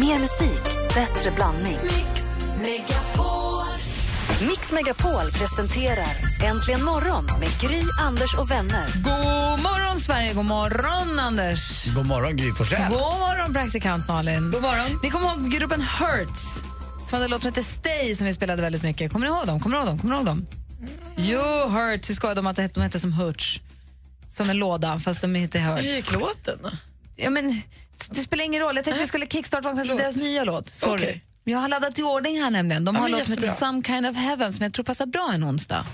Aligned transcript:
Mer 0.00 0.18
musik, 0.18 0.62
bättre 0.94 1.30
blandning. 1.30 1.78
Mix 4.48 4.72
Megapol 4.72 5.30
presenterar 5.32 6.16
Äntligen 6.44 6.84
morgon 6.84 7.26
med 7.40 7.48
Gry, 7.60 7.82
Anders 8.00 8.34
och 8.38 8.50
vänner. 8.50 8.86
God 8.94 9.62
morgon, 9.62 10.00
Sverige! 10.00 10.32
God 10.34 10.44
morgon, 10.44 11.18
Anders! 11.18 11.84
God 11.94 12.06
morgon, 12.06 12.36
Gry 12.36 12.52
Forssell. 12.52 12.88
God 12.88 12.98
morgon, 12.98 13.52
praktikant 13.52 14.08
Malin! 14.08 14.50
God 14.50 14.62
morgon. 14.62 15.00
Ni 15.02 15.10
kommer 15.10 15.28
ihåg 15.28 15.50
gruppen 15.50 15.80
Hurts 15.80 16.62
som 17.08 17.16
hade 17.16 17.28
låten 17.28 17.54
som 17.54 17.62
Stay 17.62 18.14
som 18.14 18.26
vi 18.26 18.32
spelade 18.32 18.62
väldigt 18.62 18.82
mycket. 18.82 19.12
Kommer 19.12 19.26
ni 19.26 19.32
ihåg 19.32 19.46
dem? 19.46 19.60
Kommer 19.60 19.76
ni 19.76 19.80
ihåg 19.80 19.88
dem? 19.88 19.98
Kommer 19.98 20.14
ni 20.14 20.18
ihåg 20.18 20.26
dem? 20.26 20.46
Jo, 21.16 21.68
Hurts. 21.68 22.10
Vi 22.10 22.14
skojade 22.14 22.40
om 22.40 22.46
att 22.46 22.56
de 22.56 22.80
hette 22.80 23.00
som 23.00 23.12
Hurts. 23.12 23.60
Som 24.30 24.50
en 24.50 24.58
låda, 24.58 24.98
fast 24.98 25.20
de 25.20 25.34
heter 25.34 25.60
Hurts. 25.60 25.82
Hur 25.82 25.90
gick 25.90 26.12
låten? 26.12 26.58
då? 26.62 26.70
Ja, 27.16 27.30
men, 27.30 27.62
det 28.10 28.20
spelar 28.20 28.44
ingen 28.44 28.62
roll. 28.62 28.76
Jag 28.76 28.84
tänkte 28.84 29.02
vi 29.02 29.08
skulle 29.08 29.26
kickstart-vakna 29.26 29.82
till 29.82 29.96
deras 29.96 30.16
nya 30.16 30.44
låt. 30.44 30.68
Sorry. 30.68 31.20
Men 31.44 31.52
Jag 31.52 31.60
har 31.60 31.68
laddat 31.68 31.98
i 31.98 32.02
ordning 32.02 32.42
här 32.42 32.50
nämligen. 32.50 32.84
De 32.84 32.96
har 32.96 33.06
en 33.06 33.12
låt 33.12 33.24
som 33.24 33.32
heter. 33.34 33.52
Some 33.52 33.82
kind 33.82 34.06
of 34.06 34.16
heaven 34.16 34.52
som 34.52 34.62
jag 34.62 34.72
tror 34.72 34.84
passar 34.84 35.06
bra 35.06 35.30
en 35.34 35.44
onsdag. 35.44 35.84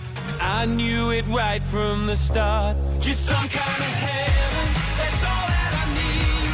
I 0.62 0.66
knew 0.66 1.18
it 1.18 1.26
right 1.28 1.70
from 1.70 2.08
the 2.08 2.16
start. 2.16 2.76
You're 2.76 3.14
some 3.14 3.48
kind 3.48 3.80
of 3.88 3.94
heaven. 4.06 4.66
That's 4.98 5.22
all 5.32 5.48
that 5.48 5.74
I 5.82 5.84
need. 5.94 6.52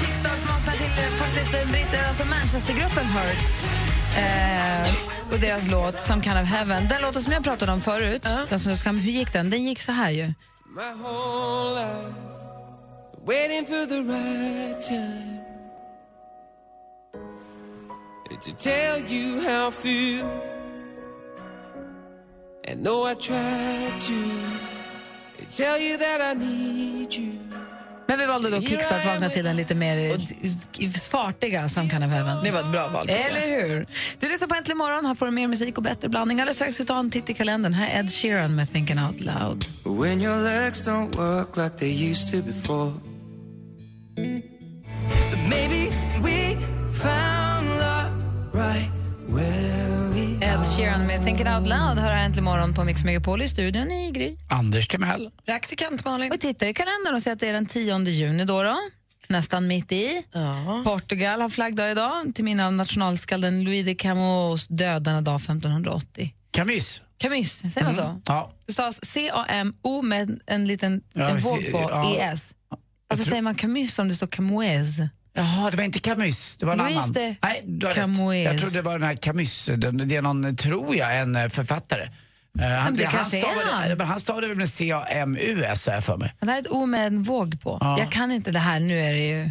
Kickstart 0.00 0.38
vaknar 0.48 0.76
till 0.76 1.04
eh, 1.04 1.10
faktiskt 1.18 1.54
en 1.54 1.72
britt, 1.72 2.06
alltså 2.08 2.24
Manchestergruppen 2.24 3.06
Hurts. 3.06 3.64
Eh, 4.16 5.32
och 5.32 5.40
deras 5.40 5.70
låt 5.70 6.00
Some 6.00 6.22
kind 6.22 6.38
of 6.38 6.48
heaven. 6.48 6.88
Den 6.88 7.02
låten 7.02 7.22
som 7.22 7.32
jag 7.32 7.44
pratade 7.44 7.72
om 7.72 7.80
förut, 7.80 8.26
den 8.48 8.76
som 8.76 8.96
hur 8.98 9.12
gick 9.12 9.32
den? 9.32 9.50
Den 9.50 9.64
gick 9.64 9.80
så 9.80 9.92
här 9.92 10.10
ju. 10.10 10.24
My 10.76 11.02
whole 11.02 11.80
life 11.80 12.43
waiting 13.26 13.64
for 13.64 13.86
the 13.86 14.02
right 14.02 14.80
time 14.80 15.40
to 18.40 18.52
tell 18.52 19.00
you 19.00 19.40
how 19.40 19.68
I 19.68 19.70
feel. 19.70 20.26
And 22.66 22.84
though 22.84 23.04
I 23.06 23.14
tried 23.14 24.00
to 24.00 24.14
tell 25.50 25.78
you 25.78 25.96
that 25.98 26.20
I 26.20 26.34
need 26.34 27.14
you. 27.14 27.32
Men 28.06 28.18
vi 28.18 28.26
valde 28.26 28.50
då 28.50 28.60
kickstart 28.60 29.06
vakna 29.06 29.28
till 29.28 29.44
den 29.44 29.56
lite 29.56 29.74
mer 29.74 30.10
eh, 30.80 30.90
fartiga 30.90 31.60
heaven. 31.60 32.44
Det 32.44 32.50
var 32.50 32.60
ett 32.60 32.72
bra 32.72 32.88
val. 32.88 33.08
Eller 33.08 33.60
hur? 33.60 33.86
Du 34.18 34.28
lyssnar 34.28 34.48
på 34.48 34.54
Äntligen 34.54 34.78
morgon. 34.78 35.06
Här 35.06 35.14
får 35.14 35.26
du 35.26 35.32
mer 35.32 35.48
musik 35.48 35.76
och 35.76 35.82
bättre 35.82 36.08
blandning. 36.08 36.40
Alldeles 36.40 36.56
strax 36.56 36.74
ska 36.74 36.82
vi 36.82 36.86
ta 36.86 36.98
en 36.98 37.10
titt 37.10 37.30
i 37.30 37.34
kalendern. 37.34 37.72
Här 37.72 37.98
är 37.98 38.00
Ed 38.00 38.12
Sheeran 38.12 38.54
med 38.54 38.72
Thinking 38.72 38.98
Out 38.98 39.20
Loud. 39.20 39.66
When 39.84 40.22
your 40.22 40.36
legs 40.36 40.88
don't 40.88 41.16
work 41.16 41.56
like 41.56 41.78
they 41.78 42.10
used 42.10 42.30
to 42.30 42.52
before. 42.52 43.13
Ed 50.40 50.66
Sheeran 50.76 51.06
med 51.06 51.24
Thinking 51.24 51.48
Out 51.48 51.66
Loud 51.66 51.98
hör 51.98 52.10
här 52.10 52.24
Äntligen 52.24 52.44
morgon 52.44 52.74
på 52.74 52.84
Mix 52.84 53.04
Megapol 53.04 53.42
i 53.42 53.48
studion 53.48 53.90
i 53.92 54.10
Gry. 54.10 54.36
Anders 54.48 54.88
Timell. 54.88 55.30
Praktikant 55.46 56.04
Malin. 56.04 56.32
Och 56.32 56.40
tittar 56.40 56.66
i 56.66 56.74
kalendern 56.74 57.14
och 57.14 57.22
ser 57.22 57.32
att 57.32 57.40
det 57.40 57.48
är 57.48 57.52
den 57.52 57.66
10 57.66 57.98
juni 57.98 58.44
då. 58.44 58.62
då. 58.62 58.76
Nästan 59.28 59.66
mitt 59.66 59.92
i. 59.92 60.22
Ja. 60.32 60.82
Portugal 60.84 61.40
har 61.40 61.48
flaggdag 61.48 61.90
idag 61.90 62.34
till 62.34 62.44
minne 62.44 62.66
av 62.66 62.72
nationalskalden 62.72 63.64
Louis 63.64 63.84
de 63.86 63.94
Camõs 63.94 64.66
död 64.68 65.02
denna 65.02 65.20
dag 65.20 65.36
1580. 65.40 66.34
Camus. 66.50 67.02
Camus, 67.18 67.56
säger 67.58 67.84
man 67.84 67.94
så? 67.94 68.20
Ja. 68.26 68.52
Det 68.66 68.72
stavas 68.72 69.04
C-A-M-O 69.04 70.02
med 70.02 70.40
en 70.46 70.66
liten 70.66 71.02
Ja, 71.12 71.28
en 71.28 71.36
vi 71.36 71.42
våg 71.42 71.72
på 71.72 71.78
ja. 71.90 72.16
ES. 72.16 72.54
Varför 73.16 73.30
säger 73.30 73.42
man 73.42 73.54
Camus 73.54 73.98
om 73.98 74.08
det 74.08 74.14
står 74.14 74.26
Camoes? 74.26 74.98
Jaha, 75.36 75.70
det 75.70 75.76
var 75.76 75.84
inte 75.84 75.98
Camus, 76.00 76.56
det 76.56 76.66
var 76.66 76.72
en 76.72 76.78
Louis 76.78 76.96
annan. 76.96 77.12
de 77.12 77.36
Nej, 77.42 77.62
du 77.66 77.86
har 77.86 77.94
rätt. 77.94 78.44
Jag 78.44 78.58
trodde 78.60 78.74
det 78.78 78.82
var 78.82 78.98
den 78.98 79.08
här 79.08 79.16
Camus, 79.16 79.66
det 79.66 80.16
är 80.16 80.22
någon, 80.22 80.56
tror 80.56 80.96
jag, 80.96 81.18
en 81.20 81.36
eh, 81.36 81.48
författare. 81.48 82.02
Eh, 82.58 82.68
han, 82.68 82.96
det 82.96 83.04
han, 83.04 83.24
stavade, 83.24 83.66
han. 83.70 83.98
men 83.98 84.06
han 84.06 84.20
stavade 84.20 84.48
väl 84.48 84.56
med 84.56 84.68
C-A-M-U-S, 84.68 85.86
har 85.86 85.94
jag 85.94 86.04
för 86.04 86.16
mig. 86.16 86.34
Det 86.40 86.46
här 86.46 86.56
är 86.56 86.60
ett 86.60 86.70
O 86.70 86.86
med 86.86 87.06
en 87.06 87.22
våg 87.22 87.60
på. 87.60 87.78
Ja. 87.80 87.98
Jag 87.98 88.12
kan 88.12 88.32
inte 88.32 88.50
det 88.50 88.58
här, 88.58 88.80
nu 88.80 88.98
är 89.04 89.12
det 89.12 89.26
ju 89.28 89.50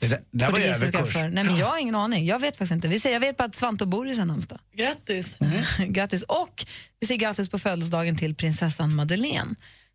Det, 0.00 0.06
där- 0.08 0.20
det 0.30 0.38
där 0.38 0.50
var 0.50 0.58
ju 0.58 0.64
överkurs. 0.64 1.12
för. 1.14 1.28
Nej 1.28 1.44
men 1.44 1.56
jag 1.56 1.66
har 1.66 1.78
ingen 1.78 1.94
aning, 1.94 2.26
jag 2.26 2.38
vet 2.38 2.56
faktiskt 2.56 2.72
inte. 2.72 2.88
Vi 2.88 3.00
säger, 3.00 3.14
jag 3.14 3.20
vet 3.20 3.36
bara 3.36 3.44
att 3.44 3.54
Svante 3.54 3.86
bor 3.86 4.08
i 4.08 4.14
sin 4.14 4.26
namnsdag. 4.28 4.58
Grattis. 4.76 5.38
grattis. 5.88 6.22
Och 6.22 6.66
vi 7.00 7.06
säger 7.06 7.20
grattis 7.20 7.48
på 7.48 7.58
födelsedagen 7.58 8.16
till 8.16 8.34
prinsessan 8.34 8.94
Madeleine 8.94 9.54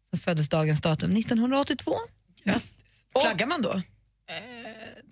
som 0.10 0.20
föddes 0.20 0.50
dagens 0.50 0.82
datum 0.82 1.12
1982. 1.18 1.94
Flaggar 3.22 3.48
man 3.48 3.62
då? 3.62 3.82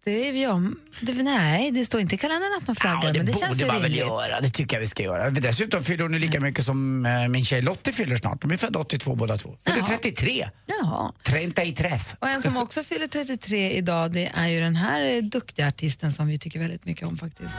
Det 0.08 0.30
är 0.30 0.34
ja, 0.34 0.62
det, 1.02 1.24
nej, 1.24 1.72
det 1.72 1.86
står 1.86 2.02
inte 2.02 2.16
i 2.16 2.18
kalendern 2.18 2.52
att 2.62 2.68
man 2.68 2.76
flaggar, 2.76 3.04
Ja, 3.04 3.12
det, 3.12 3.20
men 3.20 3.26
det 3.26 3.32
borde 3.32 3.46
känns 3.46 3.62
ju 3.62 3.66
man 3.66 3.82
väl 3.82 3.96
göra, 3.96 4.42
det 4.42 4.50
tycker 4.50 4.76
jag 4.76 4.82
vi 4.82 4.88
ska 4.88 5.04
göra. 5.04 5.30
Dessutom 5.30 5.84
fyller 5.84 6.04
hon 6.04 6.20
lika 6.20 6.40
mycket 6.40 6.66
som 6.66 7.06
eh, 7.06 7.28
min 7.28 7.46
tjej 7.46 7.62
Lottie 7.62 7.94
fyller 7.94 8.16
snart. 8.16 8.42
De 8.42 8.52
är 8.52 8.58
födda 8.58 8.80
82 8.80 9.16
båda 9.16 9.38
två. 9.38 9.58
Fyller 9.66 9.78
Jaha. 9.78 9.88
33. 9.88 10.50
Jaha. 10.66 11.14
33. 11.24 11.92
Och 12.20 12.30
en 12.30 12.42
som 12.42 12.58
också 12.64 12.84
fyller 12.84 13.08
33 13.08 13.72
idag 13.72 14.12
det 14.12 14.32
är 14.36 14.48
ju 14.48 14.60
den 14.60 14.76
här 14.76 15.06
eh, 15.06 15.24
duktiga 15.24 15.68
artisten 15.68 16.12
som 16.12 16.28
vi 16.28 16.40
tycker 16.40 16.60
väldigt 16.60 16.86
mycket 16.86 17.08
om 17.08 17.18
faktiskt. 17.18 17.58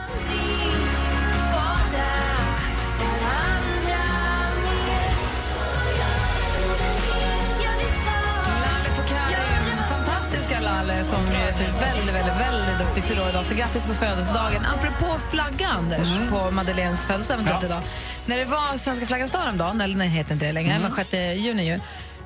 Som 11.03 11.19
ju 11.31 11.35
är 11.35 11.51
så 11.51 11.63
väldigt, 11.63 12.15
väldigt, 12.15 12.35
väldigt 12.39 12.77
duktig 12.79 13.03
fyller 13.03 13.29
idag. 13.29 13.45
Så 13.45 13.55
grattis 13.55 13.85
på 13.85 13.93
födelsedagen. 13.93 14.65
Apropå 14.77 15.19
flagga, 15.31 15.67
Anders, 15.67 16.09
på 16.29 16.51
Madeleines 16.51 17.05
födelsedag 17.05 17.43
Ja. 17.49 17.65
idag. 17.65 17.81
När 18.25 18.37
det 18.37 18.45
var 18.45 18.77
svenska 18.77 19.05
flaggans 19.05 19.31
dag 19.31 19.39
häromdagen, 19.39 19.81
eller 19.81 19.95
nej, 19.97 20.07
heter 20.07 20.33
inte 20.33 20.45
det 20.45 20.51
längre, 20.51 20.79
men 20.79 20.91
6 20.95 21.13
juni 21.35 21.67
ju. 21.73 21.79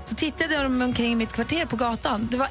Så 0.05 0.15
tittade 0.15 0.53
jag 0.53 0.65
omkring 0.65 1.17
mitt 1.17 1.33
kvarter 1.33 1.65
på 1.65 1.75
gatan. 1.75 2.27
Det 2.31 2.37
var 2.37 2.47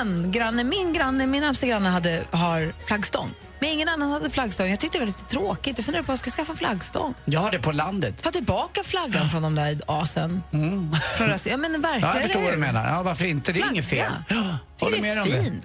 en 0.00 0.32
granne, 0.32 0.64
min 0.64 0.92
granne, 0.92 1.26
min 1.26 1.42
närmsta 1.42 1.66
granne 1.66 1.88
hade, 1.88 2.22
har 2.30 2.72
flaggstång. 2.86 3.30
Men 3.58 3.68
ingen 3.70 3.88
annan 3.88 4.10
hade 4.10 4.30
flaggstång. 4.30 4.70
Jag 4.70 4.80
tyckte 4.80 4.98
det 4.98 5.00
var 5.00 5.06
lite 5.06 5.24
tråkigt. 5.24 5.78
Jag 5.78 5.84
funderade 5.84 6.06
på 6.06 6.12
att 6.12 6.18
jag 6.24 6.32
skulle 6.32 6.44
skaffa 6.46 6.54
flaggstång. 6.58 7.14
Jag 7.24 7.40
har 7.40 7.50
det 7.50 7.58
på 7.58 7.72
landet. 7.72 8.22
Ta 8.22 8.30
tillbaka 8.30 8.82
flaggan 8.84 9.30
från 9.30 9.42
de 9.42 9.54
där 9.54 9.80
asen. 9.86 10.42
Från 11.16 11.28
ras- 11.28 11.48
ja, 11.50 11.56
men 11.56 11.80
verkligen, 11.80 12.08
Ja, 12.08 12.14
jag 12.14 12.22
förstår 12.22 12.42
vad 12.42 12.52
du 12.52 12.56
menar. 12.56 12.88
Ja, 12.88 13.02
varför 13.02 13.24
inte? 13.24 13.52
Det 13.52 13.60
är 13.60 13.70
inget 13.70 13.84
fel. 13.88 14.06
Flagga. 14.06 14.24
Ja, 14.28 14.58
tycker 14.76 14.84
håller 14.84 14.96
det 14.96 15.02
med 15.02 15.18
är 15.18 15.22
om 15.22 15.28
det. 15.28 15.42
fint. 15.42 15.64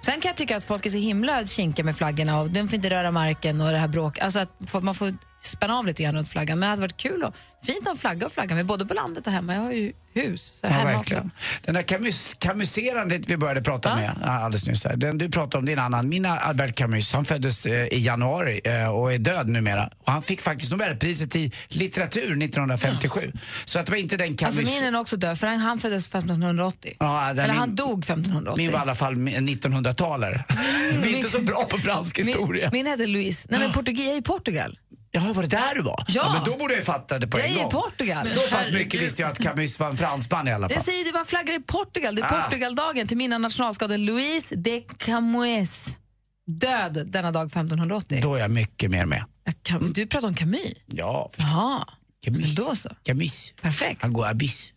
Sen 0.00 0.20
kan 0.20 0.28
jag 0.28 0.36
tycka 0.36 0.56
att 0.56 0.64
folk 0.64 0.86
är 0.86 0.90
så 0.90 0.96
himla 0.98 1.46
kinkiga 1.46 1.84
med 1.84 1.96
flaggorna 1.96 2.40
och 2.40 2.50
de 2.50 2.68
får 2.68 2.74
inte 2.74 2.90
röra 2.90 3.10
marken 3.10 3.60
och 3.60 3.72
det 3.72 3.78
här 3.78 3.88
bråk. 3.88 4.18
Alltså 4.18 4.38
att 4.40 4.50
få- 4.66 4.80
man 4.80 4.94
får 4.94 5.12
spänna 5.46 5.74
av 5.78 5.86
lite 5.86 6.02
grann 6.02 6.14
runt 6.16 6.28
flaggan. 6.28 6.58
Men 6.58 6.66
det 6.66 6.70
hade 6.70 6.82
varit 6.82 6.96
kul 6.96 7.22
och 7.22 7.34
fint 7.66 7.86
en 7.88 7.96
flagga 7.96 8.26
och 8.26 8.32
flagga 8.32 8.54
med 8.54 8.66
både 8.66 8.86
på 8.86 8.94
landet 8.94 9.26
och 9.26 9.32
hemma. 9.32 9.54
Jag 9.54 9.60
har 9.62 9.72
ju 9.72 9.92
hus. 10.14 10.42
Så 10.60 10.66
Ja, 10.66 10.70
hemma 10.70 10.92
verkligen. 10.92 11.22
också. 11.26 11.36
Den 11.64 11.74
där 11.74 11.82
Camus, 11.82 12.34
Camuserandet 12.38 13.28
vi 13.28 13.36
började 13.36 13.62
prata 13.62 13.88
Ja. 13.88 13.96
med 13.96 14.10
ja, 14.22 14.30
alldeles 14.30 14.66
nyss, 14.66 14.82
där, 14.82 14.96
den 14.96 15.18
du 15.18 15.30
pratade 15.30 15.58
om, 15.58 15.64
det 15.66 15.72
är 15.72 15.76
en 15.76 15.82
annan. 15.82 16.08
Min 16.08 16.26
Albert 16.26 16.74
Camus, 16.76 17.12
han 17.12 17.24
föddes 17.24 17.66
eh, 17.66 17.72
i 17.86 17.98
januari 18.00 18.60
eh, 18.64 18.88
och 18.88 19.12
är 19.12 19.18
död 19.18 19.48
numera. 19.48 19.90
Och 19.98 20.12
han 20.12 20.22
fick 20.22 20.40
faktiskt 20.40 20.70
Nobelpriset 20.72 21.36
i 21.36 21.52
litteratur 21.68 22.42
1957. 22.42 23.32
Så 23.64 23.78
att 23.78 23.86
det 23.86 23.92
var 23.92 23.98
inte 23.98 24.16
den 24.16 24.36
Camus... 24.36 24.58
Alltså 24.58 24.74
min 24.74 24.94
är 24.94 25.00
också 25.00 25.16
död 25.16 25.38
för 25.38 25.46
han, 25.46 25.58
han 25.58 25.78
föddes 25.78 26.08
1580. 26.08 26.96
Ja, 26.98 27.30
Eller 27.30 27.46
min- 27.48 27.56
han 27.56 27.74
dog 27.74 28.04
1580. 28.04 28.62
Min 28.62 28.72
var 28.72 28.78
i 28.78 28.82
alla 28.82 28.94
fall 28.94 29.14
1900-talare. 29.14 30.44
Vi 31.02 31.12
är 31.12 31.16
inte 31.16 31.30
så 31.30 31.40
bra 31.42 31.64
på 31.70 31.78
fransk 31.78 32.18
historia. 32.18 32.70
Min, 32.72 32.84
min 32.84 32.92
heter 32.92 33.06
Louise. 33.06 33.48
Nej 33.50 33.60
men 33.60 33.72
Portugis, 33.72 34.06
jag 34.06 34.14
är 34.14 34.18
i 34.18 34.22
Portugal. 34.22 34.78
Jaha, 35.16 35.32
var 35.32 35.42
det 35.42 35.48
där 35.48 35.74
du 35.74 35.82
var? 35.82 36.04
Ja. 36.08 36.32
men 36.32 36.44
då 36.52 36.56
borde 36.58 36.72
jag 36.74 36.78
ju 36.80 36.84
fatta 36.84 37.18
det 37.18 37.26
på 37.28 37.38
Jag 37.38 37.46
en 37.46 37.52
är 37.52 37.56
i 37.58 37.62
gång. 37.62 37.70
Portugal. 37.70 38.26
Så 38.26 38.40
pass 38.50 38.70
mycket 38.70 39.00
visste 39.02 39.22
jag 39.22 39.30
att 39.30 39.38
Camus 39.38 39.78
var 39.78 39.88
en 39.90 39.96
fransman 39.96 40.48
i 40.48 40.52
alla 40.52 40.68
Det 40.68 40.74
fall. 40.74 40.84
säger 40.84 41.04
det 41.04 41.12
var 41.12 41.24
flaggor 41.24 41.54
i 41.54 41.60
Portugal. 41.60 42.14
Det 42.16 42.22
är 42.22 42.38
Ah. 42.38 42.42
Portugaldagen 42.42 43.06
till 43.06 43.16
minne 43.16 43.34
av 43.34 43.40
nationalskaden 43.40 44.04
Louise 44.04 44.56
de 44.56 44.80
Camões. 44.80 45.98
Död 46.46 47.06
denna 47.06 47.32
dag 47.32 47.46
1580. 47.46 48.20
Då 48.22 48.34
är 48.34 48.38
jag 48.40 48.50
mycket 48.50 48.90
mer 48.90 49.04
med. 49.04 49.24
Ja, 49.44 49.52
Cam- 49.62 49.92
Du 49.94 50.06
pratar 50.06 50.28
om 50.28 50.34
Camus? 50.34 50.60
Ja, 50.86 51.30
Jaha, 51.36 51.84
Camus. 52.24 52.40
men 52.42 52.54
då 52.54 52.74
så. 52.74 52.88
Camus. 53.02 53.54
Perfekt. 53.62 54.02
Han 54.02 54.12
går 54.12 54.26
abyss. 54.26 54.72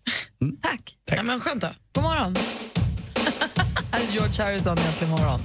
Tack. 0.62 0.95
Ja, 1.12 1.24
men 1.24 1.39
skönt 1.39 1.62
då. 1.62 1.68
God 1.94 2.03
morgon. 2.03 2.35
George 4.12 4.44
Harrison 4.44 4.77
egentligen 4.77 5.12
morgon. 5.12 5.39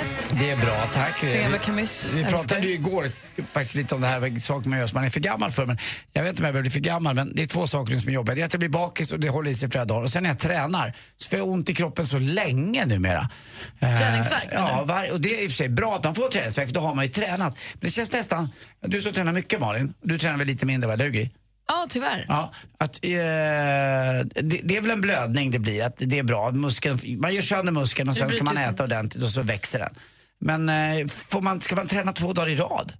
Läget? 0.00 0.38
Det 0.38 0.50
är 0.50 0.56
bra, 0.56 0.88
tack. 0.92 1.22
Vi-. 1.22 1.38
Vi 2.16 2.24
pratade 2.24 2.66
ju 2.66 2.72
igår 2.72 3.12
faktiskt 3.52 3.74
lite 3.74 3.94
om 3.94 4.00
det 4.00 4.06
här 4.06 4.20
med 4.20 4.42
saker 4.42 4.70
man 4.70 4.78
gör 4.78 4.86
som 4.86 4.96
man 4.96 5.04
är 5.04 5.10
för 5.10 5.20
gammal 5.20 5.50
för. 5.50 5.66
Men 5.66 5.78
jag 6.12 6.22
vet 6.22 6.30
inte 6.30 6.42
om 6.42 6.44
jag 6.46 6.54
börjar 6.54 6.62
bli 6.62 6.70
för 6.70 6.80
gammal, 6.80 7.14
men 7.14 7.34
det 7.34 7.42
är 7.42 7.46
två 7.46 7.66
saker 7.66 7.96
som 7.96 8.08
är 8.08 8.12
jobbiga. 8.12 8.34
Det 8.34 8.40
är 8.40 8.44
att 8.44 8.52
jag 8.52 8.60
blir 8.60 8.68
bakis 8.68 9.12
och 9.12 9.20
det 9.20 9.28
håller 9.28 9.50
i 9.50 9.54
sig 9.54 9.68
i 9.68 9.70
flera 9.70 9.84
dagar. 9.84 10.02
Och 10.02 10.10
sen 10.10 10.22
när 10.22 10.30
jag 10.30 10.38
tränar 10.38 10.94
så 11.18 11.28
får 11.28 11.38
jag 11.38 11.48
ont 11.48 11.68
i 11.68 11.74
kroppen 11.74 12.06
så 12.06 12.18
länge 12.18 12.86
numera. 12.86 13.30
Eh, 13.80 13.98
Träningsvärk, 13.98 14.48
Ja, 14.52 14.84
var, 14.84 15.12
och 15.12 15.20
det 15.20 15.38
är 15.38 15.44
i 15.44 15.46
och 15.46 15.50
för 15.50 15.56
sig 15.56 15.68
bra 15.68 15.96
att 15.96 16.04
man 16.04 16.14
får 16.14 16.28
träningsvärk 16.28 16.66
för 16.68 16.74
då 16.74 16.80
har 16.80 16.94
man 16.94 17.04
ju 17.04 17.10
tränat. 17.10 17.58
Men 17.72 17.80
det 17.80 17.90
känns 17.90 18.12
nästan, 18.12 18.48
du 18.80 19.02
som 19.02 19.12
tränar 19.12 19.32
mycket 19.32 19.60
Malin, 19.60 19.94
du 20.02 20.18
tränar 20.18 20.38
väl 20.38 20.46
lite 20.46 20.66
mindre 20.66 20.88
va, 20.88 20.96
du? 20.96 21.28
Ja, 21.70 21.86
tyvärr. 21.90 22.24
Ja, 22.28 22.52
att, 22.78 23.04
eh, 23.04 23.10
det, 23.10 24.60
det 24.62 24.76
är 24.76 24.80
väl 24.80 24.90
en 24.90 25.00
blödning 25.00 25.50
det 25.50 25.58
blir, 25.58 25.86
att 25.86 25.94
det 25.96 26.18
är 26.18 26.22
bra. 26.22 26.50
Muskeln, 26.50 27.20
man 27.20 27.34
gör 27.34 27.42
sönder 27.42 27.72
muskeln 27.72 28.08
och 28.08 28.16
sen 28.16 28.28
ska 28.28 28.44
man 28.44 28.56
äta 28.56 28.84
ordentligt 28.84 29.24
och 29.24 29.30
så 29.30 29.42
växer 29.42 29.78
den. 29.78 29.94
Men 30.40 30.68
eh, 30.68 31.06
får 31.06 31.40
man, 31.40 31.60
ska 31.60 31.76
man 31.76 31.86
träna 31.86 32.12
två 32.12 32.32
dagar 32.32 32.48
i 32.48 32.56
rad? 32.56 32.92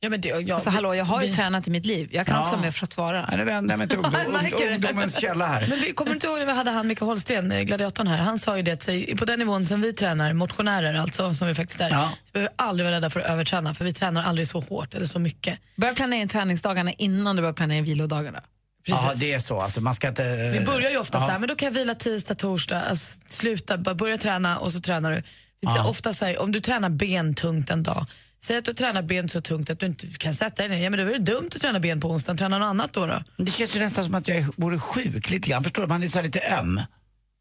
Ja, 0.00 0.08
men 0.10 0.20
det, 0.20 0.28
ja, 0.28 0.54
Alltså, 0.54 0.70
hallå, 0.70 0.94
jag 0.94 1.04
har 1.04 1.22
ju 1.22 1.28
vi, 1.28 1.34
tränat 1.36 1.66
i 1.66 1.70
mitt 1.70 1.86
liv. 1.86 2.08
Jag 2.12 2.26
kan 2.26 2.34
Ja. 2.36 2.40
också 2.40 2.52
vara 2.52 2.60
med 2.60 2.74
för 2.74 2.86
att 2.86 2.92
svara. 2.92 3.26
Nej, 3.28 3.38
nu 3.38 3.44
vänder 3.44 3.72
jag 3.72 3.78
mig 3.78 3.88
till 3.88 3.98
ungdom, 3.98 4.12
Jag 4.60 4.72
ungdomens 4.74 5.20
källa 5.20 5.46
här. 5.46 5.66
Men 5.68 5.80
vi 5.80 5.92
kommer 5.92 6.12
inte 6.12 6.26
ihåg 6.26 6.38
när 6.38 6.46
vi 6.46 6.52
hade 6.52 6.70
han 6.70 6.86
Micke 6.86 7.00
Holsten, 7.00 7.52
eh, 7.52 7.60
gladiatorn 7.62 8.06
här. 8.06 8.18
Han 8.18 8.38
sa 8.38 8.56
ju 8.56 8.62
det 8.62 8.72
att 8.72 9.18
på 9.18 9.24
den 9.24 9.38
nivån 9.38 9.66
som 9.66 9.80
vi 9.80 9.92
tränar, 9.92 10.32
motionärer 10.32 10.94
alltså, 10.94 11.34
som 11.34 11.48
vi 11.48 11.54
faktiskt 11.54 11.80
är, 11.80 11.90
Ja. 11.90 12.10
så 12.26 12.32
behöver 12.32 12.50
vi 12.50 12.54
aldrig 12.56 12.84
vara 12.86 12.96
rädda 12.96 13.10
för 13.10 13.20
att 13.20 13.26
överträna 13.26 13.74
för 13.74 13.84
vi 13.84 13.92
tränar 13.92 14.22
aldrig 14.24 14.48
så 14.48 14.60
hårt 14.60 14.94
eller 14.94 15.06
så 15.06 15.18
mycket. 15.18 15.58
Börja 15.76 15.94
planera 15.94 16.20
in 16.20 16.28
träningsdagarna 16.28 16.92
innan 16.92 17.36
du 17.36 17.42
börjar 17.42 17.52
planera 17.52 17.78
in 17.78 17.84
vilodagarna. 17.84 18.42
Ja, 18.88 19.12
det 19.16 19.32
är 19.32 19.38
så. 19.38 19.60
Alltså, 19.60 19.80
man 19.80 19.94
ska 19.94 20.08
inte... 20.08 20.50
Vi 20.58 20.60
börjar 20.66 20.90
ju 20.90 20.98
ofta 20.98 21.18
ja. 21.18 21.26
så 21.26 21.30
här, 21.32 21.38
men 21.38 21.48
då 21.48 21.54
kan 21.54 21.66
jag 21.66 21.72
vila 21.72 21.94
tisdag, 21.94 22.34
torsdag, 22.34 22.82
alltså, 22.90 23.20
sluta, 23.26 23.78
bara 23.78 23.94
börja 23.94 24.18
träna 24.18 24.58
och 24.58 24.72
så 24.72 24.80
tränar 24.80 25.10
du. 25.10 25.22
Här, 25.68 25.88
ofta 25.88 26.12
så 26.12 26.24
här, 26.24 26.42
om 26.42 26.52
du 26.52 26.60
tränar 26.60 26.88
ben 26.88 27.34
tungt 27.34 27.70
en 27.70 27.82
dag, 27.82 28.06
säg 28.46 28.56
att 28.56 28.64
du 28.64 28.72
tränar 28.72 29.02
ben 29.02 29.28
så 29.28 29.40
tungt 29.40 29.70
att 29.70 29.80
du 29.80 29.86
inte 29.86 30.06
kan 30.06 30.34
sätta 30.34 30.62
dig 30.68 30.68
ner, 30.76 30.84
ja 30.84 30.90
men 30.90 30.98
då 30.98 31.04
är 31.14 31.18
det 31.18 31.24
dumt 31.32 31.48
att 31.54 31.60
träna 31.60 31.80
ben 31.80 32.00
på 32.00 32.10
onsdagen, 32.10 32.36
träna 32.38 32.58
något 32.58 32.66
annat 32.66 32.92
då. 32.92 33.06
då. 33.06 33.22
Det 33.36 33.50
känns 33.50 33.76
ju 33.76 33.80
nästan 33.80 34.04
som 34.04 34.14
att 34.14 34.28
jag 34.28 34.44
vore 34.56 34.78
sjuk 34.78 35.30
lite 35.30 35.48
grann. 35.50 35.62
Förstår 35.62 35.82
du? 35.82 35.88
Man 35.88 36.02
är 36.02 36.08
så 36.08 36.18
här 36.18 36.24
lite 36.24 36.40
öm. 36.40 36.80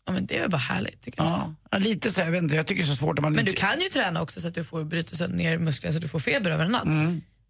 Ja, 0.07 0.11
men 0.13 0.25
det 0.25 0.35
är 0.37 0.41
väl 0.41 0.49
bara 0.49 0.57
härligt 0.57 1.01
tycker 1.01 1.23
jag. 1.23 1.31
Ja, 1.31 1.53
ja, 1.71 1.77
lite 1.77 2.11
så. 2.11 2.19
här, 2.21 2.27
Jag 2.27 2.31
vet 2.31 2.43
inte, 2.43 2.55
jag 2.55 2.67
tycker 2.67 2.81
det 2.83 2.85
är 2.87 2.89
så 2.89 2.95
svårt. 2.95 3.19
Om 3.19 3.23
man 3.23 3.33
Men 3.33 3.45
du 3.45 3.51
inte- 3.51 3.61
kan 3.61 3.79
ju 3.81 3.89
träna 3.89 4.21
också 4.21 4.41
så 4.41 4.47
att 4.47 4.53
du 4.55 4.63
får 4.63 4.83
bryta 4.83 5.27
ner 5.27 5.57
musklerna 5.57 5.91
så 5.93 5.97
att 5.97 6.01
du 6.01 6.07
får 6.07 6.19
feber 6.19 6.51
över 6.51 6.65
en 6.65 6.71
natt. 6.71 6.85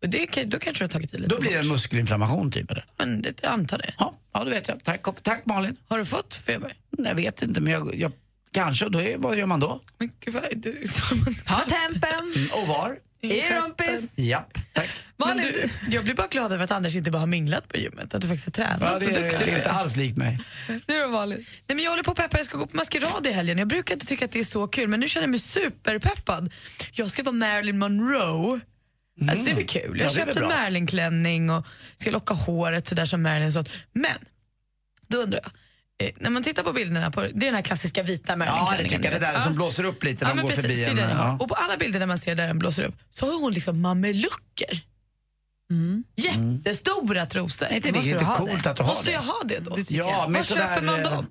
Och 0.04 0.10
det, 0.10 0.44
då 0.46 0.60
kanske 0.60 0.84
du 0.84 0.86
har 0.86 0.88
tagit 0.90 1.14
i 1.14 1.18
lite 1.18 1.30
Då 1.36 1.42
blir 1.42 1.52
det 1.54 1.60
en 1.60 1.68
muskelinflammation 1.68 2.52
typ 2.52 2.72
eller? 2.72 2.86
Men 2.98 3.22
det, 3.22 3.40
jag 3.44 3.52
antar 3.52 3.78
det. 3.78 3.94
Ja, 3.98 4.14
ja, 4.34 4.44
det 4.44 4.50
vet 4.50 4.68
jag. 4.68 4.84
Tack, 4.84 5.06
tack 5.24 5.46
Malin. 5.46 5.76
Har 5.88 5.98
du 5.98 6.06
fått 6.06 6.34
feber? 6.34 6.74
Jag 6.98 7.16
vet 7.16 7.42
inte, 7.42 7.62
men 7.62 7.74
jag, 7.74 7.96
jag 7.96 8.12
kanske. 8.52 8.90
Då 8.90 9.02
är, 9.02 9.18
vad 9.18 9.38
gör 9.38 9.46
man 9.46 9.60
då? 9.60 9.82
Men 9.98 10.12
gud, 10.20 10.34
vad 10.34 10.44
är 10.44 10.56
du? 10.56 10.84
Ha 11.48 11.60
tempen! 11.66 12.50
Och 12.62 12.68
var? 12.68 12.98
I 13.32 13.50
rumpis! 13.50 14.14
Japp, 14.18 14.58
tack. 14.74 14.90
Malin, 15.18 15.46
du, 15.54 15.70
jag 15.96 16.04
blir 16.04 16.14
bara 16.14 16.28
glad 16.28 16.52
över 16.52 16.64
att 16.64 16.72
Anders 16.72 16.96
inte 16.96 17.12
bara 17.12 17.20
har 17.20 17.28
minglat 17.28 17.68
på 17.68 17.78
gymmet, 17.78 18.14
att 18.14 18.22
du 18.22 18.28
faktiskt 18.28 18.46
har 18.58 18.66
tränat. 18.66 18.82
Ja, 18.82 19.00
det, 19.00 19.06
är, 19.06 19.10
du 19.40 19.46
det 19.46 19.52
är 19.52 19.58
inte 19.58 19.72
alls 19.72 19.96
likt 19.96 20.18
mig. 20.18 20.40
du 20.86 21.00
då 21.02 21.08
Malin? 21.08 21.38
Nej, 21.68 21.76
men 21.76 21.80
jag 21.80 21.92
håller 21.92 22.04
på 22.04 22.12
att 22.12 22.18
peppa, 22.18 22.38
jag 22.38 22.46
ska 22.46 22.58
gå 22.58 22.68
på 22.68 22.78
maskerad 22.78 23.28
i 23.28 23.32
helgen. 23.32 23.58
Jag 23.58 23.68
brukar 23.68 23.94
inte 23.96 24.06
tycka 24.06 24.26
att 24.26 24.32
det 24.32 24.40
är 24.40 24.44
så 24.44 24.68
kul, 24.68 24.88
men 24.88 25.00
nu 25.00 25.08
känner 25.08 25.24
jag 25.24 25.32
mig 25.32 25.40
superpeppad. 25.40 26.54
Jag 26.92 27.12
ska 27.12 27.24
vara 27.24 27.36
Marilyn 27.36 27.80
Monroe. 27.80 28.60
Alltså 29.30 29.46
det 29.46 29.54
blir 29.54 29.68
kul. 29.68 29.86
Mm. 29.86 29.98
Ja, 29.98 30.04
Jag 30.04 30.14
väl 30.14 30.26
köpte 30.26 30.40
en. 30.40 30.48
Marilyn-klänning 30.48 31.50
och 31.50 31.68
ska 31.98 32.12
locka 32.12 32.34
håret 32.34 32.88
sådär 32.88 33.06
som 33.06 33.22
Marilyn 33.22 33.54
sånt. 33.54 33.70
Men, 33.94 34.18
då 35.08 35.18
undrar 35.18 35.40
jag. 35.44 35.52
Eh, 36.04 36.10
när 36.20 36.30
man 36.30 36.44
tittar 36.44 36.64
på 36.64 36.74
bilderna, 36.74 37.12
på, 37.12 37.22
det 37.22 37.28
är 37.28 37.32
den 37.34 37.56
här 37.56 37.62
klassiska 37.62 38.04
vita 38.04 38.36
Ja, 38.40 38.74
det 38.78 38.84
tycker 38.84 39.04
jag. 39.04 39.14
Det 39.14 39.20
där 39.20 39.34
Ja. 39.34 39.42
som 39.42 39.56
blåser 39.56 39.84
upp 39.84 40.04
lite 40.04 40.24
när 40.26 40.32
Ja, 40.32 40.36
men 40.36 40.44
går 40.44 40.50
precis, 40.50 40.66
förbi 40.66 40.76
det 40.76 40.86
är 40.86 40.92
en. 40.92 40.98
jag. 41.18 41.28
Ja. 41.28 41.38
Och 41.40 41.50
på 41.50 41.56
alla 41.56 41.78
bilder 41.78 42.00
där 42.00 42.08
man 42.08 42.18
ser 42.18 42.36
där 42.36 42.48
den 42.48 42.60
blåser 42.60 42.84
upp 42.84 42.96
så 43.14 43.26
har 43.26 43.40
hon 43.42 43.54
liksom 43.54 43.82
mamelucker. 43.82 44.82
Jättestora 46.16 47.26
trosor. 47.26 47.66
Är 47.66 47.76
inte 47.76 47.92
det 47.92 48.02
lite 48.02 48.26
ha 48.26 48.36
coolt 48.36 48.64
det? 48.64 48.70
att 48.72 48.78
du 48.78 48.84
har 48.84 48.94
Måste 48.96 49.12
jag 49.12 49.22
det? 49.22 49.28
ha 49.28 49.42
det 49.46 49.60
då? 49.60 49.78
Ja, 49.90 50.28
med 50.28 50.40
Var 50.40 50.56
köper 50.58 50.82
man 50.82 51.00
eh, 51.00 51.12
dem? 51.12 51.28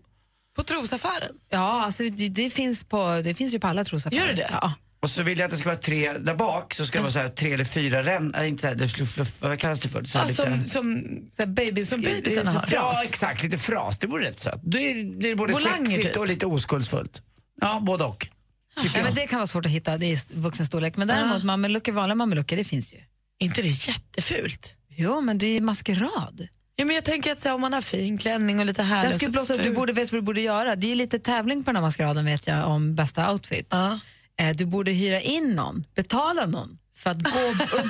På 0.57 0.63
trosaffären? 0.63 1.29
Ja, 1.51 1.85
alltså, 1.85 2.03
det, 2.03 2.29
det, 2.29 2.51
finns 2.51 2.85
på, 2.85 3.21
det 3.25 3.35
finns 3.35 3.55
ju 3.55 3.59
på 3.61 3.67
alla 3.67 3.85
trosaffärer. 3.85 4.21
Gör 4.21 4.27
det 4.29 4.35
det? 4.35 4.49
Ja. 4.53 4.73
Och 5.05 5.11
så 5.11 5.23
vill 5.23 5.39
jag 5.39 5.45
att 5.45 5.51
det 5.51 5.57
ska 5.57 5.69
vara 5.69 5.79
tre, 5.79 6.13
där 6.13 6.35
bak 6.35 6.75
så 6.75 6.87
ska 6.87 6.99
det 6.99 7.03
vara 7.03 7.13
så 7.13 7.19
här, 7.19 7.29
tre 7.29 7.53
eller 7.53 7.65
fyra 7.65 8.03
rän, 8.03 8.33
nej, 8.37 8.49
inte 8.49 8.61
så 8.61 8.67
här, 8.69 8.75
det 8.75 8.89
fluff, 8.89 9.13
fluff, 9.13 9.37
vad 9.43 9.59
kallas 9.59 9.81
det 9.81 9.89
för? 9.89 10.05
Så 10.05 10.19
här 10.19 10.25
Ja, 10.25 10.29
lite, 10.29 10.43
som, 10.45 10.65
som, 10.65 11.05
Så 11.31 11.43
här 11.43 11.47
babys, 11.47 11.89
Som 11.89 12.03
det 12.03 12.11
är 12.27 12.45
så 12.45 12.51
har. 12.51 12.61
fras. 12.61 12.73
ja, 12.73 13.03
exakt, 13.05 13.43
lite 13.43 13.59
fras, 13.59 13.99
det 13.99 14.07
vore 14.07 14.25
rätt 14.25 14.41
sött. 14.41 14.55
Är- 14.55 14.69
blir 14.69 15.31
det 15.31 15.37
både 15.37 15.53
Volanger, 15.53 15.87
sexigt 15.87 16.03
typ. 16.09 16.17
och 16.17 16.27
lite 16.29 16.47
oskuldsfullt. 16.47 17.23
Ja, 17.61 17.81
både 17.87 18.05
och. 18.05 18.29
Ja, 18.77 18.83
jag. 18.95 19.05
men 19.05 19.15
det 19.15 19.27
kan 19.27 19.39
vara 19.39 19.47
svårt 19.47 19.67
att 19.67 19.73
hitta, 19.73 19.97
det 19.97 20.07
är 20.13 20.35
vuxen 20.35 20.67
storlek. 20.67 20.97
Men 20.97 21.09
däremot 21.09 21.43
mamelucker, 21.45 21.93
vanliga 21.93 22.15
mamelucker, 22.15 22.57
det 22.57 22.65
finns 22.65 22.93
ju. 22.95 22.99
inte 23.39 23.63
det 23.63 23.69
jättefult? 23.89 24.75
Jo, 24.97 25.21
men 25.21 25.39
det 25.39 25.47
är 25.47 25.61
maskerad. 25.61 26.49
Ja, 26.77 26.85
men 26.85 26.95
jag 26.95 27.05
tänker 27.05 27.33
att 27.33 27.41
så 27.41 27.49
här, 27.49 27.55
om 27.55 27.61
man 27.61 27.73
har 27.73 27.81
fin 27.81 28.19
klänning 28.19 28.61
och 28.61 28.67
lite 28.67 28.83
härlig... 28.83 29.11
Den 29.11 29.19
ska 29.19 29.27
så 29.27 29.33
blåsa 29.33 29.55
upp, 29.55 29.63
du 29.63 29.71
borde 29.75 29.93
vet 29.93 30.13
vad 30.13 30.19
du 30.21 30.23
borde 30.25 30.41
göra. 30.41 30.77
Det 30.77 30.93
är 30.93 30.97
lite 30.97 31.19
tävling 31.19 31.65
på 31.65 31.69
den 31.69 31.77
här 31.77 31.83
maskeraden 31.83 32.25
vet 32.25 32.47
jag 32.47 32.69
om 32.69 32.95
bästa 32.95 33.33
outfit. 33.33 33.67
Ja. 33.71 33.99
Eh, 34.41 34.57
Du 34.57 34.67
borde 34.67 34.91
hyra 34.91 35.21
in 35.21 35.51
någon, 35.55 35.85
betala 35.95 36.47
någon 36.47 36.79
för 36.97 37.11
att 37.11 37.23
gå, 37.23 37.41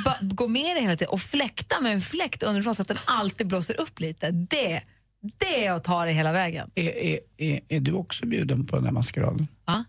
ba, 0.04 0.14
gå 0.34 0.48
med 0.48 0.76
dig 0.76 0.82
hela 0.82 0.96
tiden 0.96 1.12
och 1.12 1.20
fläkta 1.20 1.80
med 1.80 1.92
en 1.92 2.00
fläkt 2.00 2.42
underifrån 2.42 2.74
så 2.74 2.82
att 2.82 2.88
den 2.88 2.98
alltid 3.04 3.46
blåser 3.46 3.80
upp 3.80 4.00
lite. 4.00 4.30
Det, 4.30 4.80
det 5.38 5.66
är 5.66 5.72
att 5.72 5.84
ta 5.84 6.04
det 6.04 6.12
hela 6.12 6.32
vägen. 6.32 6.70
Är, 6.74 6.96
är, 6.96 7.18
är, 7.36 7.60
är 7.68 7.80
du 7.80 7.92
också 7.92 8.26
bjuden 8.26 8.66
på 8.66 8.76
den 8.76 8.84
här 8.84 8.92
maskeraden? 8.92 9.48
Ja? 9.66 9.84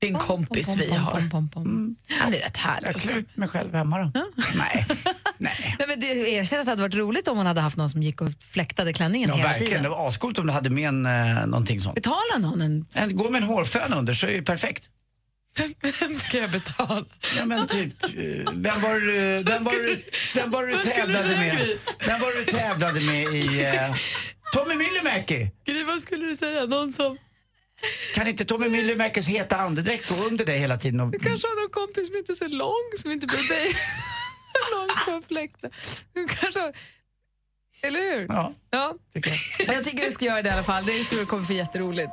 Det 0.00 0.06
är 0.06 0.10
en 0.10 0.18
kompis 0.18 0.66
Pom, 0.66 0.76
pom, 0.76 0.84
vi 0.84 0.88
pom, 0.90 0.98
har. 0.98 1.12
pom, 1.12 1.30
pom, 1.30 1.48
pom. 1.48 1.96
Han 2.08 2.34
är 2.34 2.38
rätt 2.38 2.56
härlig. 2.56 2.88
Jag 2.88 2.94
klär 3.00 3.16
ut 3.16 3.36
mig 3.36 3.48
själv 3.48 3.74
hemma 3.74 3.98
då. 3.98 4.10
Nej. 4.56 4.86
Nej. 5.38 5.76
Nej, 5.78 5.88
men 5.88 6.00
du 6.00 6.06
erkänner 6.30 6.60
att 6.60 6.66
det 6.66 6.72
hade 6.72 6.82
varit 6.82 6.94
roligt 6.94 7.28
om 7.28 7.36
hon 7.36 7.46
hade 7.46 7.60
haft 7.60 7.76
någon 7.76 7.90
som 7.90 8.02
gick 8.02 8.20
och 8.20 8.28
fläktade 8.52 8.92
klänningen 8.92 9.28
Ja, 9.28 9.36
hela 9.36 9.48
verkligen. 9.48 9.70
tiden. 9.70 9.82
Det 9.82 9.88
var 9.88 10.08
ascoolt 10.08 10.38
om 10.38 10.46
du 10.46 10.52
hade 10.52 10.70
med 10.70 10.88
en, 10.88 11.06
eh, 11.06 11.46
någonting 11.46 11.80
sånt. 11.80 11.94
Betala 11.94 12.38
någon 12.38 12.62
en... 12.62 12.84
En- 12.92 13.16
Gå 13.16 13.30
med 13.30 13.42
en 13.42 13.48
hårfön 13.48 13.92
under 13.92 14.14
så 14.14 14.26
är 14.26 14.32
det 14.32 14.42
perfekt. 14.42 14.88
Vem 16.00 16.14
ska 16.14 16.38
jag 16.38 16.50
betala? 16.50 17.04
Ja, 17.38 17.44
men 17.44 17.66
typ, 17.66 18.04
eh, 18.04 18.10
vem 18.54 18.80
var 18.80 18.94
du, 19.06 19.42
vem 19.42 19.64
var 19.64 19.72
du, 19.72 20.02
vem 20.34 20.50
var 20.50 20.62
du 20.66 20.72
Vad 20.72 20.80
skulle 20.80 20.94
du 20.94 21.00
tävlade 21.00 21.24
säga, 21.28 21.38
med? 21.40 21.56
Gry? 21.58 21.76
Vem 22.06 22.20
var 22.20 22.38
du 22.38 22.44
tävlade 22.52 23.00
med 23.00 23.34
i... 23.34 23.64
eh, 23.64 23.94
Tommy 24.52 24.74
Myllymäki? 24.74 25.50
Gry, 25.66 25.84
vad 25.84 26.00
skulle 26.00 26.26
du 26.26 26.36
säga? 26.36 26.66
Någon 26.66 26.92
som... 26.92 27.18
Kan 28.14 28.26
inte 28.26 28.44
Tommy 28.44 28.68
Myllymäkis 28.68 29.26
heta 29.28 29.56
andedräkt 29.56 30.08
gå 30.08 30.24
under 30.26 30.44
dig 30.44 30.58
hela 30.58 30.78
tiden? 30.78 31.00
Och, 31.00 31.12
kanske 31.22 31.48
har 31.48 31.62
någon 31.62 31.70
kompis 31.70 32.06
som 32.06 32.16
inte 32.16 32.32
är 32.32 32.34
så 32.34 32.48
lång, 32.48 32.90
som 32.98 33.10
inte 33.12 33.26
blir 33.26 33.48
dig 33.48 33.74
fläkten. 35.28 35.70
Du 36.12 36.26
kanske. 36.28 36.72
Eller 37.82 38.00
hur? 38.00 38.26
ja, 38.28 38.52
Ja. 38.70 38.94
tycker 39.14 39.30
jag. 39.30 39.74
Jag 39.76 39.84
tycker 39.84 40.04
du 40.04 40.10
ska 40.12 40.24
göra 40.24 40.42
det 40.42 40.48
i 40.48 40.52
alla 40.52 40.64
fall. 40.64 40.84
Det 40.86 41.04
tror 41.04 41.20
jag 41.20 41.28
kommer 41.28 41.46
bli 41.46 41.56
jätteroligt. 41.56 42.12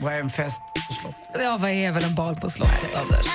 Vad 0.00 0.12
är 0.12 0.20
en 0.20 0.30
fest 0.30 0.60
på 0.88 0.94
slott? 0.94 1.14
Ja, 1.44 1.56
vad 1.60 1.70
är 1.70 1.92
väl 1.92 2.04
en 2.04 2.14
bal 2.14 2.36
på 2.36 2.50
slottet, 2.50 2.94
Anders? 2.94 3.26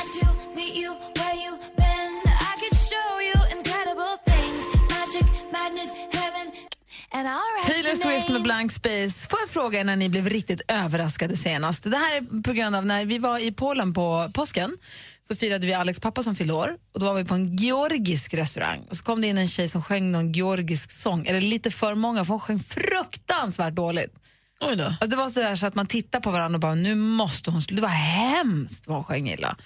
Taylor 7.67 7.95
Swift 7.95 8.29
med 8.29 8.43
Blank 8.43 8.71
Space. 8.71 9.29
Får 9.29 9.39
jag 9.39 9.49
fråga 9.49 9.79
er 9.79 9.83
när 9.83 9.95
ni 9.95 10.09
blev 10.09 10.29
riktigt 10.29 10.61
överraskade 10.67 11.37
senast? 11.37 11.83
Det 11.83 11.97
här 11.97 12.17
är 12.17 12.43
på 12.43 12.53
grund 12.53 12.75
av 12.75 12.85
när 12.85 13.05
vi 13.05 13.17
var 13.17 13.39
i 13.39 13.51
Polen 13.51 13.93
på 13.93 14.31
påsken 14.33 14.77
så 15.21 15.35
firade 15.35 15.67
vi 15.67 15.73
Alex 15.73 15.99
pappa 15.99 16.23
som 16.23 16.35
fyllde 16.35 16.53
år 16.53 16.77
och 16.93 16.99
då 16.99 17.05
var 17.05 17.13
vi 17.13 17.25
på 17.25 17.33
en 17.33 17.57
georgisk 17.57 18.33
restaurang 18.33 18.79
och 18.89 18.97
så 18.97 19.03
kom 19.03 19.21
det 19.21 19.27
in 19.27 19.37
en 19.37 19.47
tjej 19.47 19.67
som 19.67 19.83
sjöng 19.83 20.11
någon 20.11 20.31
georgisk 20.31 20.91
sång, 20.91 21.25
eller 21.25 21.41
lite 21.41 21.71
för 21.71 21.95
många 21.95 22.25
för 22.25 22.33
hon 22.33 22.39
sjöng 22.39 22.59
fruktansvärt 22.59 23.73
dåligt. 23.73 24.15
Oj 24.61 24.75
då. 24.75 24.83
Alltså 24.83 25.07
det 25.07 25.15
var 25.15 25.29
så, 25.29 25.39
där 25.39 25.55
så 25.55 25.67
att 25.67 25.75
man 25.75 25.85
tittar 25.87 26.19
på 26.19 26.31
varandra 26.31 26.55
och 26.55 26.61
bara 26.61 26.75
nu 26.75 26.95
måste 26.95 27.51
hon. 27.51 27.61
Det 27.69 27.81
var 27.81 27.89
hemskt 27.89 28.87
vad 28.87 28.97
hon 28.97 29.03
sjöng 29.03 29.29
illa. 29.29 29.57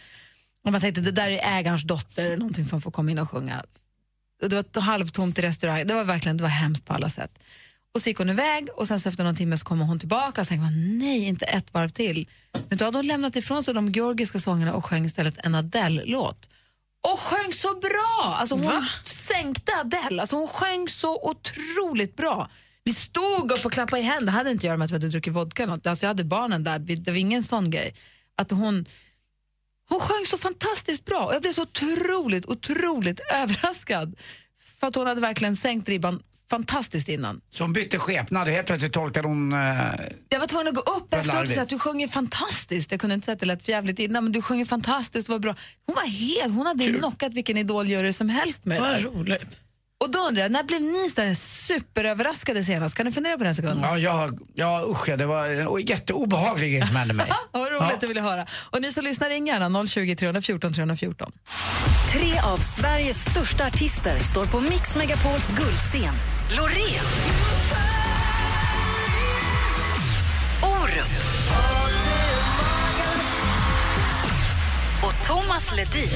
Och 0.65 0.71
man 0.71 0.81
tänkte 0.81 1.01
det 1.01 1.11
där 1.11 1.31
är 1.31 1.57
ägarens 1.57 1.83
dotter, 1.83 2.37
någonting 2.37 2.65
som 2.65 2.81
får 2.81 2.91
komma 2.91 3.11
in 3.11 3.19
och 3.19 3.29
sjunga. 3.29 3.63
Och 4.43 4.49
det 4.49 4.75
var 4.75 4.81
halvtomt 4.81 5.39
i 5.39 5.41
restaurangen. 5.41 5.87
Det 5.87 5.93
var 5.93 6.03
verkligen 6.03 6.37
det 6.37 6.43
var 6.43 6.49
hemskt 6.49 6.85
på 6.85 6.93
alla 6.93 7.09
sätt. 7.09 7.39
Och 7.93 8.01
så 8.01 8.09
gick 8.09 8.17
hon 8.17 8.29
iväg 8.29 8.67
och 8.75 8.87
sen 8.87 8.99
så 8.99 9.09
efter 9.09 9.23
någon 9.23 9.35
timme 9.35 9.57
så 9.57 9.65
kommer 9.65 9.85
hon 9.85 9.99
tillbaka 9.99 10.41
och 10.41 10.47
tänkte 10.47 10.63
man 10.63 10.97
nej, 10.97 11.23
inte 11.23 11.45
ett 11.45 11.73
varv 11.73 11.89
till. 11.89 12.29
Men 12.69 12.77
då 12.77 12.85
hade 12.85 12.97
hon 12.97 13.07
lämnat 13.07 13.35
ifrån 13.35 13.63
sig 13.63 13.73
de 13.73 13.89
georgiska 13.89 14.39
sångerna 14.39 14.73
och 14.73 14.85
sjöng 14.85 15.05
istället 15.05 15.37
en 15.45 15.55
Adele-låt. 15.55 16.49
Och 17.11 17.19
sjöng 17.19 17.53
så 17.53 17.67
bra! 17.67 18.35
Alltså 18.39 18.55
hon 18.55 18.87
sänkte 19.03 19.71
Adele, 19.79 20.21
alltså 20.21 20.35
hon 20.35 20.47
sjöng 20.47 20.89
så 20.89 21.29
otroligt 21.29 22.15
bra. 22.15 22.49
Vi 22.83 22.93
stod 22.93 23.51
upp 23.51 23.65
och 23.65 23.71
klappade 23.71 24.01
i 24.01 24.05
händer, 24.05 24.25
det 24.25 24.31
hade 24.31 24.51
inte 24.51 24.59
att 24.59 24.63
göra 24.63 24.77
med 24.77 24.85
att 24.85 24.91
vi 24.91 24.95
hade 24.95 25.07
druckit 25.07 25.33
vodka 25.33 25.65
något. 25.65 25.87
Alltså 25.87 26.05
jag 26.05 26.09
hade 26.09 26.23
barnen 26.23 26.63
där, 26.63 26.79
det 26.79 27.11
var 27.11 27.17
ingen 27.17 27.43
sån 27.43 27.71
grej. 27.71 27.95
Att 28.37 28.51
hon, 28.51 28.85
hon 29.89 29.99
sjöng 29.99 30.25
så 30.25 30.37
fantastiskt 30.37 31.05
bra 31.05 31.25
och 31.25 31.33
jag 31.33 31.41
blev 31.41 31.51
så 31.51 31.61
otroligt, 31.61 32.45
otroligt 32.45 33.19
överraskad. 33.33 34.15
För 34.79 34.87
att 34.87 34.95
hon 34.95 35.07
hade 35.07 35.21
verkligen 35.21 35.55
sänkt 35.55 35.89
ribban 35.89 36.21
fantastiskt 36.49 37.09
innan. 37.09 37.41
Så 37.49 37.63
hon 37.63 37.73
bytte 37.73 37.99
skepnad 37.99 38.47
och 38.47 38.53
helt 38.53 38.67
plötsligt 38.67 38.93
tolkade 38.93 39.27
hon... 39.27 39.53
Eh, 39.53 39.59
Jag 40.29 40.39
var 40.39 40.47
tvungen 40.47 40.67
att 40.67 40.75
gå 40.75 40.81
upp 40.81 41.13
efteråt 41.13 41.41
och 41.41 41.47
säga 41.47 41.61
att 41.61 41.69
du 41.69 41.79
sjunger 41.79 42.07
fantastiskt. 42.07 42.91
Jag 42.91 42.99
kunde 42.99 43.13
inte 43.13 43.25
säga 43.25 43.33
att 43.33 43.39
det 43.39 43.45
lät 43.45 43.67
jävligt 43.67 43.99
innan, 43.99 44.23
men 44.23 44.33
du 44.33 44.41
sjunger 44.41 44.65
fantastiskt 44.65 45.29
och 45.29 45.33
var 45.33 45.39
bra. 45.39 45.55
Hon 45.85 45.95
var 45.95 46.05
helt, 46.07 46.55
hon 46.55 46.65
hade 46.65 46.85
knockat 46.93 47.33
vilken 47.33 47.57
idoljury 47.57 48.13
som 48.13 48.29
helst 48.29 48.65
med 48.65 48.77
det 48.81 48.81
Vad 48.81 49.03
roligt. 49.15 49.61
Och 50.03 50.11
då 50.11 50.19
undrar 50.19 50.41
jag, 50.43 50.51
när 50.51 50.63
blev 50.63 50.81
ni 50.81 51.09
så 51.09 51.35
superöverraskade 51.41 52.63
senast? 52.63 52.95
Kan 52.95 53.05
du 53.05 53.11
fundera 53.11 53.37
på 53.37 53.43
den 53.43 53.55
sekunden? 53.55 53.83
ja, 53.83 53.97
jag, 53.97 54.39
ja, 54.53 54.85
usch, 54.89 55.09
ja, 55.09 55.17
det 55.17 55.25
var 55.25 55.45
en 55.79 55.85
jätteobehaglig 55.85 56.71
grej 56.73 56.87
som 56.87 56.95
hände 56.95 57.13
mig. 57.13 57.25
Vad 57.51 57.61
roligt 57.71 57.81
Ja. 57.89 57.95
att 57.95 58.03
vilja 58.03 58.21
höra. 58.21 58.45
Och 58.69 58.81
ni 58.81 58.91
som 58.91 59.03
lyssnar, 59.03 59.29
ring 59.29 59.47
gärna 59.47 59.85
020 59.87 60.15
314 60.15 60.73
314. 60.73 61.31
Tre 62.11 62.39
av 62.39 62.57
Sveriges 62.57 63.17
största 63.31 63.67
artister 63.67 64.17
står 64.31 64.45
på 64.45 64.59
Mix 64.61 64.95
Megapols 64.95 65.47
guldscen. 65.57 66.13
Loreen. 66.57 67.05
Orup. 70.63 71.07
Och 75.03 75.27
Thomas 75.27 75.75
Ledin. 75.75 76.09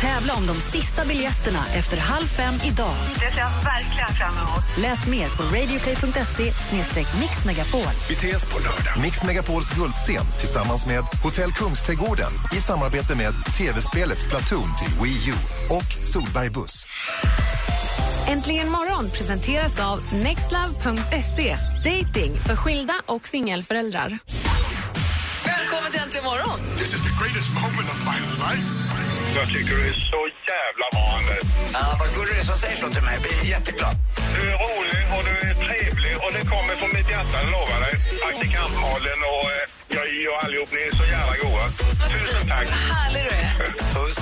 Tävla 0.00 0.34
om 0.34 0.46
de 0.46 0.54
sista 0.60 1.04
biljetterna 1.04 1.64
efter 1.74 1.96
halv 1.96 2.26
fem 2.26 2.54
idag. 2.64 2.94
Det 3.14 3.20
ser 3.20 3.38
jag 3.38 3.50
verkligen 3.64 4.14
fram 4.18 4.34
emot. 4.34 4.64
Läs 4.78 5.06
mer 5.06 5.28
på 5.36 5.42
radioplay.se 5.42 6.52
mixmegapol. 7.20 7.92
Vi 8.08 8.14
ses 8.14 8.44
på 8.44 8.58
lördag. 8.58 9.02
Mix 9.02 9.24
Megapols 9.24 9.70
guldscen 9.70 10.24
tillsammans 10.40 10.86
med 10.86 11.04
Hotell 11.22 11.52
Kungsträdgården 11.52 12.32
i 12.56 12.60
samarbete 12.60 13.14
med 13.14 13.34
tv-spelet 13.58 14.18
Splatoon 14.18 14.68
till 14.78 15.02
Wii 15.02 15.28
U 15.28 15.34
och 15.70 16.08
Solberg 16.12 16.50
Buss. 16.50 16.86
Äntligen 18.28 18.70
morgon 18.70 19.10
presenteras 19.10 19.78
av 19.78 20.14
nextlove.se. 20.14 21.56
Dating 21.84 22.32
för 22.46 22.56
skilda 22.56 22.94
och 23.06 23.26
singelföräldrar. 23.26 24.18
Välkommen 25.44 25.90
till 25.90 26.00
Äntligen 26.00 26.24
morgon! 26.24 26.76
This 26.76 26.94
is 26.94 27.00
the 27.00 27.24
greatest 27.24 27.50
moment 27.54 27.88
of 27.90 28.04
my 28.04 28.18
life. 28.44 28.89
Jag 29.36 29.48
tycker 29.48 29.74
du 29.76 29.88
är 29.88 29.92
så 30.12 30.20
jävla 30.52 30.86
Anders. 31.16 31.44
Ja, 31.72 31.96
vad 32.00 32.08
gullig 32.14 32.34
du 32.34 32.40
är 32.40 32.44
som 32.44 32.58
säger 32.64 32.76
så 32.76 32.88
till 32.94 33.02
mig. 33.02 33.14
Jag 33.14 33.22
blir 33.22 33.50
jätteglad. 33.54 33.94
Du 34.34 34.40
är 34.52 34.56
rolig 34.66 35.02
och 35.16 35.22
du 35.28 35.34
är 35.48 35.54
trevlig 35.66 36.14
och 36.24 36.30
det 36.36 36.42
kommer 36.52 36.74
från 36.80 36.90
mitt 36.96 37.08
hjärta, 37.14 37.34
jag 37.42 37.50
lovar 37.56 37.78
dig. 37.86 37.94
Praktikant 38.22 38.74
Malin 38.84 39.20
och 39.32 39.46
eh, 39.56 39.79
jag 39.94 40.32
och 40.34 40.44
allihop, 40.44 40.68
ni 40.72 40.78
är 40.88 40.96
så 40.96 41.04
jävla 41.04 41.34
goa. 41.42 41.68
Tusen 42.10 42.48
tack. 42.48 42.66
Härlig 42.68 43.22
du 43.22 43.36
är. 43.36 43.74
Puss. 43.94 44.16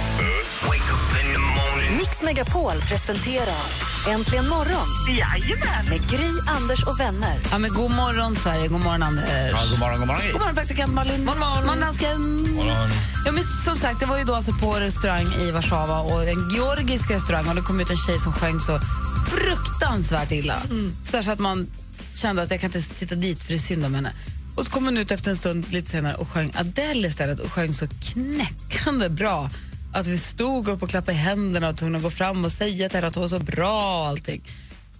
Wake 0.66 0.88
up 0.94 1.24
in 1.24 1.32
the 1.32 1.38
morning. 1.38 1.96
Mix 1.98 2.22
Megapol 2.22 2.80
presenterar 2.88 3.62
Äntligen 4.08 4.48
morgon 4.48 4.88
Jajamän. 5.08 5.84
med 5.88 6.10
Gry, 6.10 6.30
Anders 6.46 6.82
och 6.82 7.00
vänner. 7.00 7.40
Ja, 7.50 7.58
men 7.58 7.74
god 7.74 7.90
morgon, 7.90 8.36
Sverige. 8.36 8.68
God 8.68 8.80
morgon, 8.80 9.02
Anders. 9.02 9.24
Ja, 9.50 9.58
god 9.70 9.78
morgon, 9.78 9.98
god 9.98 10.06
morgon. 10.06 10.22
God 10.32 10.40
morgon, 10.40 10.54
praktikant 10.54 10.94
Malin. 10.94 11.26
God 11.26 11.38
morgon, 11.38 11.66
morgon 11.66 11.80
dansken. 11.80 12.46
Ja, 13.26 13.32
men 13.32 13.44
som 13.44 13.76
sagt, 13.76 14.00
det 14.00 14.06
var 14.06 14.18
ju 14.18 14.24
då 14.24 14.34
alltså 14.34 14.52
på 14.52 14.74
restaurang 14.74 15.26
i 15.34 15.50
Warszawa 15.50 16.00
och 16.00 16.24
en 16.28 16.50
georgisk 16.50 17.10
restaurang 17.10 17.48
och 17.48 17.54
det 17.54 17.60
kom 17.62 17.80
ut 17.80 17.90
en 17.90 17.96
tjej 17.96 18.18
som 18.18 18.32
sjöng 18.32 18.60
så 18.60 18.80
fruktansvärt 19.30 20.32
illa. 20.32 20.56
Så, 21.04 21.22
så 21.22 21.30
att 21.32 21.38
man 21.38 21.66
kände 22.16 22.42
att 22.42 22.50
jag 22.50 22.60
kan 22.60 22.68
inte 22.76 22.94
titta 22.94 23.14
dit 23.14 23.42
för 23.42 23.48
det 23.48 23.54
är 23.56 23.58
synd 23.58 23.86
om 23.86 23.94
henne. 23.94 24.12
Och 24.58 24.64
så 24.64 24.70
kom 24.70 24.84
hon 24.84 24.98
ut 24.98 25.10
efter 25.10 25.30
en 25.30 25.36
stund 25.36 25.72
lite 25.72 25.90
senare 25.90 26.14
och 26.14 26.28
sjöng 26.28 26.52
Adele 26.54 27.08
istället 27.08 27.40
och 27.40 27.52
sjöng 27.52 27.72
så 27.72 27.86
knäckande 27.88 29.08
bra 29.08 29.50
att 29.94 30.06
vi 30.06 30.18
stod 30.18 30.68
upp 30.68 30.82
och 30.82 30.88
klappade 30.88 31.12
i 31.12 31.20
händerna 31.20 31.68
och 31.68 31.76
tog 31.76 31.96
att 31.96 32.02
gå 32.02 32.10
fram 32.10 32.44
och 32.44 32.52
säga 32.52 32.88
till 32.88 32.96
henne 32.96 33.08
att 33.08 33.14
hon 33.14 33.22
var 33.22 33.28
så 33.28 33.38
bra 33.38 34.00
och 34.00 34.06
allting. 34.06 34.42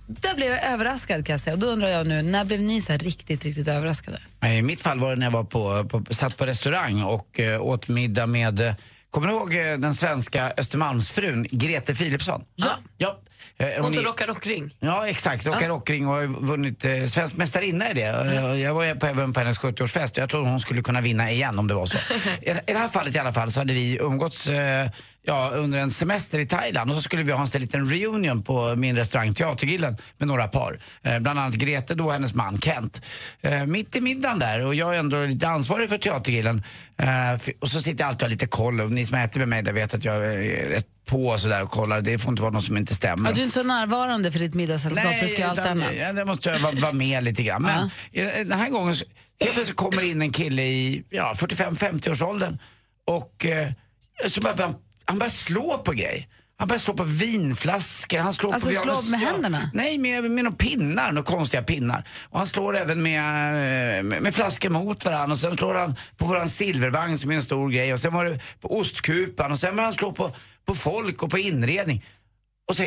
Där 0.07 0.35
blev 0.35 0.49
jag 0.49 0.65
överraskad 0.65 1.27
kan 1.27 1.35
jag 1.35 1.41
säga. 1.41 1.55
Och 1.55 1.61
då 1.61 1.67
undrar 1.67 1.88
jag 1.88 2.07
nu, 2.07 2.23
när 2.23 2.45
blev 2.45 2.61
ni 2.61 2.83
så 2.83 2.93
här 2.93 2.99
riktigt, 2.99 3.45
riktigt 3.45 3.69
överraskade? 3.69 4.19
I 4.47 4.62
mitt 4.62 4.81
fall 4.81 5.00
var 5.00 5.11
det 5.11 5.17
när 5.17 5.27
jag 5.27 5.31
var 5.31 5.45
på, 5.45 5.85
på, 5.85 6.15
satt 6.15 6.37
på 6.37 6.47
restaurang 6.47 7.03
och 7.03 7.41
eh, 7.41 7.62
åt 7.62 7.88
middag 7.88 8.27
med, 8.27 8.61
eh, 8.61 8.75
kommer 9.11 9.29
du 9.29 9.35
ihåg 9.35 9.55
eh, 9.55 9.79
den 9.79 9.95
svenska 9.95 10.53
Östermalmsfrun 10.57 11.47
Grete 11.50 11.95
Philipsson? 11.95 12.45
Ja. 12.57 12.71
ja. 12.97 13.19
Eh, 13.61 13.67
Hon 13.75 13.85
hon 13.85 13.95
som 13.95 14.05
rockar 14.05 14.27
rockring. 14.27 14.75
Ja, 14.81 15.09
exakt. 15.09 15.47
Rocka 15.47 15.69
rockring 15.69 16.09
och 16.09 16.15
har 16.15 16.27
vunnit 16.47 16.85
eh, 16.85 17.05
svensk 17.05 17.37
mästarinna 17.37 17.91
i 17.91 17.95
det. 17.95 18.03
Eh, 18.03 18.55
Jag 18.55 18.75
var 18.75 18.95
på, 18.95 19.07
även 19.07 19.33
på 19.33 19.41
hennes 19.41 19.61
70-årsfest 19.61 20.19
jag 20.19 20.29
tror 20.29 20.45
hon 20.45 20.61
skulle 20.61 20.83
kunna 20.83 21.00
vinna 21.00 21.31
igen 21.31 21.59
om 21.59 21.67
det 21.69 21.75
var 21.75 21.87
så. 21.87 21.99
I, 22.43 22.50
I 22.67 22.73
det 22.73 22.79
här 22.79 22.88
fallet 22.88 23.15
i 23.15 23.19
alla 23.19 23.33
fall 23.33 23.53
så 23.53 23.61
hade 23.61 23.73
vi 23.73 23.99
umgåtts 24.00 24.47
eh, 24.49 24.88
ja, 25.28 25.50
under 25.50 25.78
en 25.78 25.90
semester 25.90 26.38
i 26.38 26.47
Thailand 26.47 26.90
och 26.90 26.97
så 26.97 27.02
skulle 27.02 27.23
vi 27.23 27.32
ha 27.32 27.47
en 27.54 27.61
liten 27.61 27.90
reunion 27.90 28.42
på 28.42 28.76
min 28.76 28.97
restaurang 28.97 29.35
Teatergillen 29.35 29.97
med 30.18 30.28
några 30.28 30.49
par. 30.49 30.80
Eh, 31.02 31.18
bland 31.18 31.38
annat 31.38 31.54
Grete 31.54 31.94
då 31.94 32.04
och 32.06 32.12
hennes 32.12 32.35
man 32.35 32.61
Kent. 32.61 33.02
Eh, 33.40 33.66
mitt 33.66 33.97
i 33.97 34.00
middagen 34.00 34.38
där 34.38 34.61
och 34.64 34.75
jag 34.75 34.94
är 34.94 34.99
ändå 34.99 35.25
lite 35.26 35.49
ansvarig 35.49 35.88
för 35.88 35.99
Teatergillen 35.99 36.62
eh, 36.97 37.52
och 37.61 37.68
så 37.70 37.80
sitter 37.80 38.04
jag 38.04 38.08
alltid 38.08 38.23
och 38.23 38.26
har 38.26 38.30
lite 38.30 38.47
koll 38.47 38.80
och 38.80 38.92
ni 38.92 39.06
som 39.06 39.18
äter 39.18 39.38
med 39.38 39.49
mig 39.49 39.62
där 39.62 39.73
vet 39.73 39.94
att 39.94 40.04
jag 40.04 40.16
är 40.16 40.68
rätt 40.68 40.87
på 41.06 41.26
och 41.26 41.40
sådär 41.40 41.62
och 41.62 41.70
kollar. 41.70 42.00
Det 42.00 42.18
får 42.18 42.30
inte 42.30 42.42
vara 42.42 42.52
något 42.52 42.64
som 42.64 42.76
inte 42.76 42.94
stämmer. 42.94 43.30
Ja, 43.30 43.35
du 43.35 43.40
är 43.40 43.44
inte 43.44 43.54
så 43.54 43.62
närvarande 43.62 44.32
för 44.32 44.38
ditt 44.38 44.54
middagssällskap, 44.54 45.12
du 45.20 45.28
ska 45.28 45.47
allt 45.47 45.58
annat. 45.58 45.94
Ja, 45.99 46.12
det 46.12 46.25
måste 46.25 46.50
jag 46.50 46.58
vara, 46.58 46.73
vara 46.80 46.92
med 46.92 47.23
lite 47.25 47.42
grann. 47.42 47.62
Men 47.62 47.90
i- 48.12 48.44
den 48.44 48.58
här 48.58 48.68
gången 48.70 48.94
så, 48.94 49.04
helt 49.40 49.52
plötsligt 49.54 49.76
kommer 49.76 50.11
in 50.11 50.23
en 50.23 50.30
kille 50.32 50.62
i 50.62 51.04
ja, 51.11 51.32
45-50 51.37 52.11
års 52.11 52.23
åldern 52.23 52.58
och 53.06 53.47
eh, 53.47 53.68
så 54.28 54.40
börjar 54.40 54.56
han, 55.09 55.19
börjar 55.19 55.31
slå 55.31 55.79
på 55.79 55.93
grejer. 55.93 56.27
Han 56.57 56.69
börjar 56.69 56.79
slå 56.79 56.95
på 56.95 57.03
vinflaskor. 57.03 58.19
Han 58.19 58.33
slår 58.35 58.53
Alltså 58.55 58.69
på, 58.69 58.75
slå 58.75 59.03
med 59.03 59.21
händerna? 59.21 59.71
Nej, 59.75 59.99
med, 59.99 60.25
med 60.31 60.45
några 60.45 60.57
pinnar, 60.57 61.12
några 61.12 61.27
konstiga 61.27 61.62
pinnar. 61.62 62.09
Och 62.31 62.38
han 62.38 62.47
slår 62.47 62.77
även 62.77 63.03
med, 63.03 63.19
eh, 63.99 64.03
med, 64.03 64.23
med 64.23 64.35
flaskor 64.35 64.71
mot 64.71 65.05
varandra. 65.05 65.33
Och 65.33 65.38
sen 65.38 65.57
slår 65.57 65.75
han 65.75 65.95
på 66.17 66.25
våran 66.25 66.49
silvervagn 66.49 67.19
som 67.19 67.31
är 67.31 67.35
en 67.35 67.43
stor 67.43 67.71
grej. 67.71 67.93
Och 67.93 67.99
sen 68.00 68.15
var 68.15 68.25
det 68.25 68.41
på 68.61 68.79
ostkupan. 68.79 69.53
Och 69.53 69.59
sen 69.59 69.77
börjar 69.77 69.85
han 69.85 69.93
slå 69.93 70.12
på, 70.12 70.31
på 70.65 70.75
folk 70.75 71.23
och 71.23 71.31
på 71.31 71.38
inredning. 71.38 72.05
Och 72.69 72.77
så, 72.77 72.85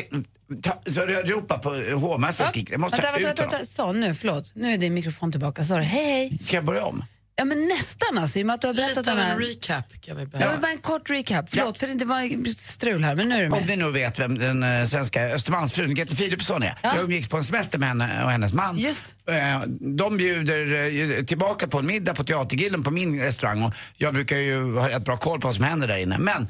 ta, 0.62 0.90
så 0.90 1.00
jag 1.00 1.30
ropar 1.30 1.58
på 1.58 1.96
hovmästaren 2.06 2.66
jag 2.70 2.80
måste 2.80 2.96
ha 2.96 3.02
vänta, 3.02 3.18
ut 3.20 3.26
vänta, 3.26 3.42
honom. 3.42 3.58
vänta. 3.58 3.66
Så, 3.66 3.92
nu, 3.92 4.14
förlåt. 4.14 4.52
Nu 4.54 4.72
är 4.74 4.78
din 4.78 4.94
mikrofon 4.94 5.30
tillbaka. 5.30 5.64
Sorry. 5.64 5.84
Hej, 5.84 6.04
hej. 6.04 6.38
Ska 6.42 6.56
jag 6.56 6.64
börja 6.64 6.84
om? 6.84 7.04
Ja, 7.36 7.44
men 7.44 7.68
nästan 7.68 8.18
alltså, 8.18 8.38
i 8.38 8.42
och 8.42 8.46
med 8.46 8.54
att 8.54 8.60
du 8.60 8.66
har 8.66 8.74
berättat 8.74 8.96
Lite 8.96 9.10
av 9.10 9.16
den 9.16 9.26
en 9.26 9.32
här... 9.32 9.38
recap 9.38 9.84
kan 10.00 10.16
vi 10.16 10.22
Ja, 10.22 10.28
behöva. 10.28 10.52
men 10.52 10.60
bara 10.60 10.72
en 10.72 10.78
kort 10.78 11.10
recap. 11.10 11.44
Förlåt, 11.50 11.78
för 11.78 11.86
det 11.86 12.04
var 12.04 12.50
strul 12.54 13.04
här, 13.04 13.14
men 13.14 13.28
nu 13.28 13.34
är 13.34 13.40
du 13.40 13.46
Om 13.46 13.50
med. 13.58 13.66
ni 13.66 13.76
nu 13.76 13.90
vet 13.90 14.18
vem 14.18 14.38
den 14.38 14.62
eh, 14.62 14.84
svenska 14.84 15.22
Östermalmsfrun 15.28 15.94
Grete 15.94 16.16
Philipsson 16.16 16.62
är. 16.62 16.78
Jag 16.82 16.96
umgicks 17.00 17.28
på 17.28 17.36
en 17.36 17.44
semester 17.44 17.78
med 17.78 17.88
henne 17.88 18.24
och 18.24 18.30
hennes 18.30 18.52
man. 18.52 18.78
Just. 18.78 19.14
Eh, 19.28 19.60
de 19.80 20.16
bjuder 20.16 20.74
eh, 21.18 21.24
tillbaka 21.24 21.68
på 21.68 21.78
en 21.78 21.86
middag 21.86 22.14
på 22.14 22.24
Teatergillen 22.24 22.82
på 22.84 22.90
min 22.90 23.20
restaurang 23.20 23.62
och 23.62 23.74
jag 23.96 24.14
brukar 24.14 24.36
ju 24.36 24.78
ha 24.78 24.88
rätt 24.88 25.04
bra 25.04 25.16
koll 25.16 25.40
på 25.40 25.46
vad 25.48 25.54
som 25.54 25.64
händer 25.64 25.88
där 25.88 25.96
inne. 25.96 26.18
Men 26.18 26.48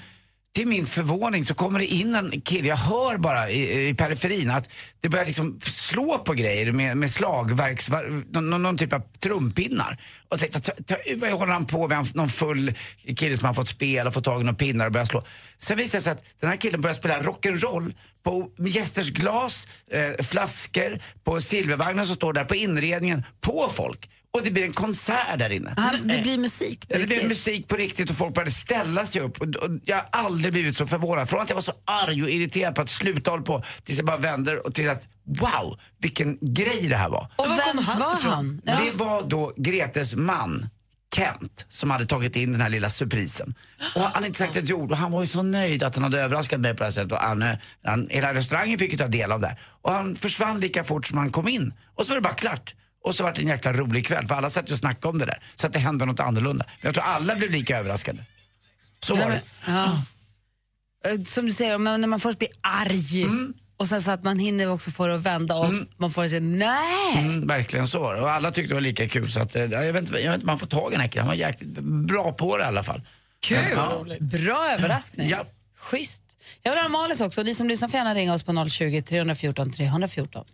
till 0.55 0.69
min 0.69 0.87
förvåning 0.87 1.45
så 1.45 1.55
kommer 1.55 1.79
det 1.79 1.87
in 1.87 2.15
en 2.15 2.41
kille, 2.41 2.69
jag 2.69 2.77
hör 2.77 3.19
bara 3.19 3.51
i, 3.51 3.89
i 3.89 3.95
periferin 3.95 4.51
att 4.51 4.69
det 5.01 5.09
börjar 5.09 5.27
liksom 5.27 5.61
slå 5.63 6.19
på 6.19 6.33
grejer 6.33 6.73
med, 6.73 6.97
med 6.97 7.11
slagverks, 7.11 7.91
någon, 8.31 8.63
någon, 8.63 8.79
typ 8.79 8.93
av 8.93 9.03
trumpinnar. 9.21 10.01
Och 10.29 10.41
jag 10.41 10.41
tänkte, 10.41 10.61
ta, 10.61 10.73
ta, 10.87 10.97
vad 11.17 11.31
håller 11.31 11.53
han 11.53 11.67
på 11.67 11.89
med? 11.89 12.17
Någon 12.17 12.29
full 12.29 12.75
kille 13.17 13.37
som 13.37 13.47
har 13.47 13.55
fått 13.55 13.69
spela 13.69 14.09
och 14.09 14.15
fått 14.15 14.25
tag 14.25 14.41
i 14.41 14.45
några 14.45 14.57
pinnar 14.57 14.87
och 14.87 14.93
börjar 14.93 15.07
slå. 15.07 15.23
Sen 15.59 15.77
visar 15.77 15.99
det 15.99 16.03
sig 16.03 16.13
att 16.13 16.25
den 16.41 16.51
här 16.51 16.57
killen 16.57 16.81
börjar 16.81 16.95
spela 16.95 17.21
rock'n'roll 17.21 17.95
på 18.23 18.51
gästers 18.59 19.11
glas, 19.11 19.67
eh, 19.91 20.25
flaskor, 20.25 21.01
på 21.25 21.41
silvervagnar 21.41 22.05
som 22.05 22.17
står 22.17 22.33
där, 22.33 22.45
på 22.45 22.55
inredningen, 22.55 23.25
på 23.41 23.71
folk. 23.73 24.09
Och 24.35 24.43
det 24.43 24.51
blir 24.51 24.65
en 24.65 24.73
konsert 24.73 25.39
där 25.39 25.51
inne. 25.51 25.75
Ah, 25.77 25.91
det 26.05 26.23
blir 26.23 26.39
musik 26.39 26.89
på 26.89 26.95
Ja, 26.95 26.99
Det 26.99 27.05
riktigt. 27.05 27.29
musik 27.29 27.69
på 27.69 27.77
riktigt 27.77 28.11
och 28.11 28.17
folk 28.17 28.35
började 28.35 28.51
ställa 28.51 29.07
sig 29.07 29.21
upp. 29.23 29.41
Och, 29.41 29.47
och 29.57 29.71
jag 29.85 29.97
har 29.97 30.07
aldrig 30.13 30.53
blivit 30.53 30.77
så 30.77 30.87
förvånad. 30.87 31.29
Från 31.29 31.41
att 31.41 31.51
jag 31.51 31.55
var 31.55 31.61
så 31.63 31.73
arg 31.85 32.23
och 32.23 32.31
irriterad 32.31 32.75
på 32.75 32.83
att 32.83 32.89
sluta 32.89 33.31
hålla 33.31 33.43
på 33.43 33.63
tills 33.85 33.99
jag 33.99 34.07
bara 34.07 34.17
vänder 34.17 34.67
och 34.67 34.75
till 34.75 34.91
att 34.91 35.07
wow, 35.27 35.81
vilken 36.01 36.39
grej 36.41 36.87
det 36.89 36.97
här 36.97 37.09
var. 37.09 37.29
Och 37.37 37.45
kom 37.47 37.57
vems 37.57 37.89
han 37.89 37.99
var 37.99 38.31
han? 38.31 38.61
Ja. 38.65 38.79
Det 38.85 38.91
var 39.05 39.23
då 39.23 39.53
Gretes 39.57 40.15
man. 40.15 40.69
Kent 41.15 41.67
som 41.69 41.91
hade 41.91 42.07
tagit 42.07 42.37
in 42.37 42.53
den 42.53 42.61
här 42.61 42.69
lilla 42.69 42.91
surprisen. 42.91 43.55
Och 43.95 44.01
han 44.03 44.13
hade 44.13 44.27
inte 44.27 44.39
sagt 44.39 44.57
ett 44.57 44.73
ord 44.73 44.91
och 44.91 44.97
han 44.97 45.13
var 45.13 45.21
ju 45.21 45.27
så 45.27 45.43
nöjd 45.43 45.83
att 45.83 45.95
han 45.95 46.05
hade 46.05 46.21
överraskat 46.21 46.61
mig 46.61 46.73
på 46.73 46.79
det 46.79 46.85
här 46.85 46.91
sättet. 46.91 47.13
Och 47.13 47.19
han, 47.19 47.43
eh, 47.43 47.53
han, 47.85 48.09
hela 48.11 48.35
restaurangen 48.35 48.79
fick 48.79 48.93
ju 48.93 48.99
ta 48.99 49.07
del 49.09 49.33
av 49.33 49.41
det. 49.41 49.47
här. 49.47 49.61
Och 49.83 49.93
han 49.93 50.17
försvann 50.17 50.61
lika 50.61 50.85
fort 50.85 51.07
som 51.07 51.19
han 51.19 51.31
kom 51.31 51.49
in. 51.49 51.75
Och 51.95 52.07
så 52.07 52.11
var 52.13 52.17
det 52.17 52.23
bara 52.23 52.35
klart. 52.35 52.75
Och 53.05 53.15
så 53.15 53.23
var 53.25 53.33
det 53.33 53.41
en 53.41 53.47
jäkla 53.49 53.73
rolig 53.73 54.07
kväll 54.07 54.27
för 54.29 54.35
alla 54.35 54.51
satt 54.51 54.71
och 54.71 54.79
snackade 54.79 55.09
om 55.09 55.19
det 55.19 55.27
där. 55.27 55.43
Så 55.55 55.67
att 55.67 55.73
det 55.73 55.79
hände 55.79 56.05
något 56.07 56.21
annorlunda. 56.21 56.65
Men 56.69 56.89
jag 56.89 56.95
tror 56.95 57.05
alla 57.05 57.37
blev 57.37 57.51
lika 57.51 57.79
överraskade. 57.79 58.19
Så 59.07 59.15
var 59.15 59.31
det. 59.31 59.41
Ja. 59.67 60.03
Eh, 61.05 61.23
Som 61.23 61.47
du 61.47 61.53
säger, 61.53 61.79
när 61.79 62.09
man 62.09 62.21
först 62.21 62.39
blir 62.39 62.49
arg 62.61 63.23
Mm. 63.23 63.55
och 63.77 63.87
sen 63.87 64.03
så 64.03 64.11
att 64.11 64.25
man 64.25 64.39
hinner 64.39 64.71
också 64.71 64.91
få 64.91 65.07
det 65.07 65.15
att 65.15 65.23
vända 65.23 65.57
och 65.57 65.73
man 65.97 66.11
får 66.11 66.29
säga 66.29 66.41
nej. 66.41 67.19
Mm, 67.19 67.47
verkligen 67.47 67.89
så. 67.89 68.01
Och 68.21 68.31
alla 68.31 68.51
tyckte 68.51 68.69
det 68.71 68.75
var 68.75 68.81
lika 68.81 69.09
kul. 69.09 69.31
Så 69.33 69.41
att, 69.41 69.57
eh, 69.57 69.63
jag, 69.63 69.93
vet 69.93 70.03
inte, 70.03 70.19
jag 70.21 70.31
vet 70.31 70.35
inte 70.35 70.47
man 70.47 70.59
får 70.59 70.67
tag 70.67 70.91
i 70.91 70.95
den 70.95 71.01
här 71.01 71.09
killen. 71.09 71.27
Han 71.27 71.37
var 71.37 71.41
jäkligt 71.47 71.71
bra 72.09 72.33
på 72.33 72.57
det 72.59 72.65
i 72.65 72.67
alla 72.67 72.83
fall. 72.83 73.03
Kul! 73.41 73.59
Ja. 73.77 74.05
Bra 74.21 74.71
överraskning. 74.79 75.29
Ja. 75.29 75.45
Schysst. 75.79 76.23
Jag 76.63 76.73
vill 76.73 76.81
ha 76.83 76.89
Malis 76.89 77.21
också. 77.21 77.43
Ni 77.43 77.55
som 77.55 77.69
lyssnar 77.69 77.89
får 77.89 77.99
gärna 77.99 78.15
ringa 78.15 78.35
oss 78.35 78.43
på 78.43 78.69
020 78.69 79.03
314 79.03 79.71
314. 79.73 80.45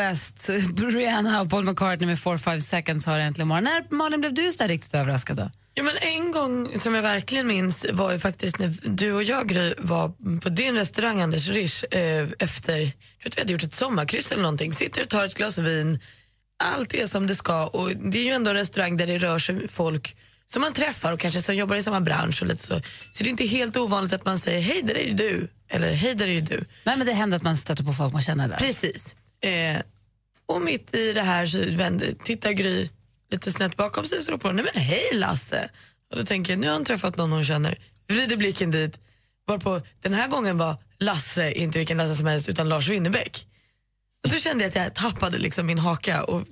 West, 0.00 0.50
Rihanna 0.76 1.40
och 1.40 1.50
Paul 1.50 1.64
McCartney 1.64 2.06
med 2.06 2.18
4-5 2.18 2.60
seconds 2.60 3.06
har 3.06 3.18
äntligen 3.18 3.48
morgon. 3.48 3.64
När, 3.64 3.96
Malin, 3.96 4.20
blev 4.20 4.34
du 4.34 4.52
så 4.52 4.58
där 4.58 4.68
riktigt 4.68 4.94
överraskad 4.94 5.36
då? 5.36 5.50
Ja, 5.74 5.82
men 5.82 5.96
en 6.00 6.32
gång 6.32 6.80
som 6.80 6.94
jag 6.94 7.02
verkligen 7.02 7.46
minns 7.46 7.86
var 7.92 8.12
ju 8.12 8.18
faktiskt 8.18 8.58
när 8.58 8.74
du 8.84 9.12
och 9.12 9.22
jag 9.22 9.48
Gry, 9.48 9.74
var 9.78 10.40
på 10.40 10.48
din 10.48 10.74
restaurang 10.74 11.20
Anders 11.20 11.48
Risch 11.48 11.84
eh, 11.94 12.28
efter, 12.38 12.78
jag 12.78 12.92
tror 13.20 13.28
att 13.28 13.36
vi 13.36 13.40
hade 13.40 13.52
gjort 13.52 13.62
ett 13.62 13.74
sommarkryss 13.74 14.32
eller 14.32 14.42
någonting. 14.42 14.72
Sitter 14.72 15.02
och 15.02 15.08
tar 15.08 15.24
ett 15.24 15.34
glas 15.34 15.58
vin, 15.58 16.00
allt 16.64 16.94
är 16.94 17.06
som 17.06 17.26
det 17.26 17.34
ska 17.34 17.66
och 17.66 17.90
det 17.90 18.18
är 18.18 18.24
ju 18.24 18.30
ändå 18.30 18.50
en 18.50 18.56
restaurang 18.56 18.96
där 18.96 19.06
det 19.06 19.18
rör 19.18 19.38
sig 19.38 19.68
folk 19.68 20.16
som 20.52 20.62
man 20.62 20.72
träffar 20.72 21.12
och 21.12 21.20
kanske 21.20 21.42
som 21.42 21.56
jobbar 21.56 21.76
i 21.76 21.82
samma 21.82 22.00
bransch 22.00 22.42
och 22.42 22.48
lite 22.48 22.62
så. 22.62 22.74
Så 23.12 23.24
det 23.24 23.28
är 23.28 23.30
inte 23.30 23.46
helt 23.46 23.76
ovanligt 23.76 24.12
att 24.12 24.24
man 24.24 24.38
säger 24.38 24.60
hej 24.60 24.82
där 24.82 24.94
är 24.94 25.04
ju 25.04 25.14
du 25.14 25.48
eller 25.68 25.92
hej 25.92 26.14
där 26.14 26.28
är 26.28 26.32
ju 26.32 26.40
du. 26.40 26.64
Nej, 26.84 26.96
men 26.96 27.06
det 27.06 27.12
händer 27.12 27.36
att 27.36 27.42
man 27.42 27.56
stöter 27.56 27.84
på 27.84 27.92
folk 27.92 28.12
man 28.12 28.22
känner 28.22 28.48
där. 28.48 28.56
Precis. 28.56 29.14
Eh, 29.40 29.80
och 30.46 30.62
mitt 30.62 30.94
i 30.94 31.12
det 31.12 31.22
här 31.22 31.46
så 31.46 31.58
vänder, 31.58 32.12
tittar 32.24 32.52
Gry 32.52 32.88
lite 33.30 33.52
snett 33.52 33.76
bakom 33.76 34.06
sig 34.06 34.18
och 34.18 34.24
så 34.24 34.30
ropar 34.30 34.48
hon, 34.48 34.56
nej 34.56 34.66
men 34.74 34.82
hej 34.82 35.10
Lasse. 35.12 35.70
Och 36.10 36.16
då 36.16 36.22
tänker 36.22 36.52
jag, 36.52 36.60
nu 36.60 36.66
har 36.66 36.74
hon 36.74 36.84
träffat 36.84 37.16
någon 37.16 37.32
hon 37.32 37.44
känner. 37.44 37.78
Vrider 38.08 38.36
blicken 38.36 38.70
dit, 38.70 39.00
varpå 39.46 39.82
den 40.00 40.14
här 40.14 40.28
gången 40.28 40.58
var 40.58 40.76
Lasse, 40.98 41.52
inte 41.52 41.78
vilken 41.78 41.96
Lasse 41.96 42.14
som 42.14 42.26
helst, 42.26 42.48
utan 42.48 42.68
Lars 42.68 42.88
Winnerbäck. 42.88 43.46
Och 44.24 44.30
då 44.30 44.36
kände 44.36 44.64
jag 44.64 44.68
att 44.68 44.74
jag 44.74 44.94
tappade 44.94 45.38
liksom 45.38 45.66
min 45.66 45.78
haka 45.78 46.24
och 46.24 46.46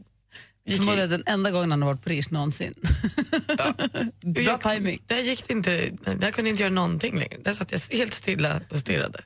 Förmodligen 0.77 1.11
den 1.11 1.23
enda 1.27 1.51
gången 1.51 1.71
han 1.71 1.83
har 1.83 1.89
varit 1.89 2.03
på 2.05 2.11
Rish 2.11 2.33
någonsin. 2.33 2.75
Bra 4.21 4.43
jag, 4.43 4.61
timing. 4.61 5.03
Där 5.07 5.21
gick 5.21 5.49
det 5.49 5.53
inte, 5.53 5.91
där 6.05 6.31
kunde 6.31 6.49
jag 6.49 6.53
inte 6.53 6.63
göra 6.63 6.73
någonting 6.73 7.19
längre. 7.19 7.37
Där 7.45 7.53
satt 7.53 7.73
jag 7.73 7.99
helt 7.99 8.15
stilla 8.15 8.61
och 8.71 8.79
stirrade. 8.79 9.21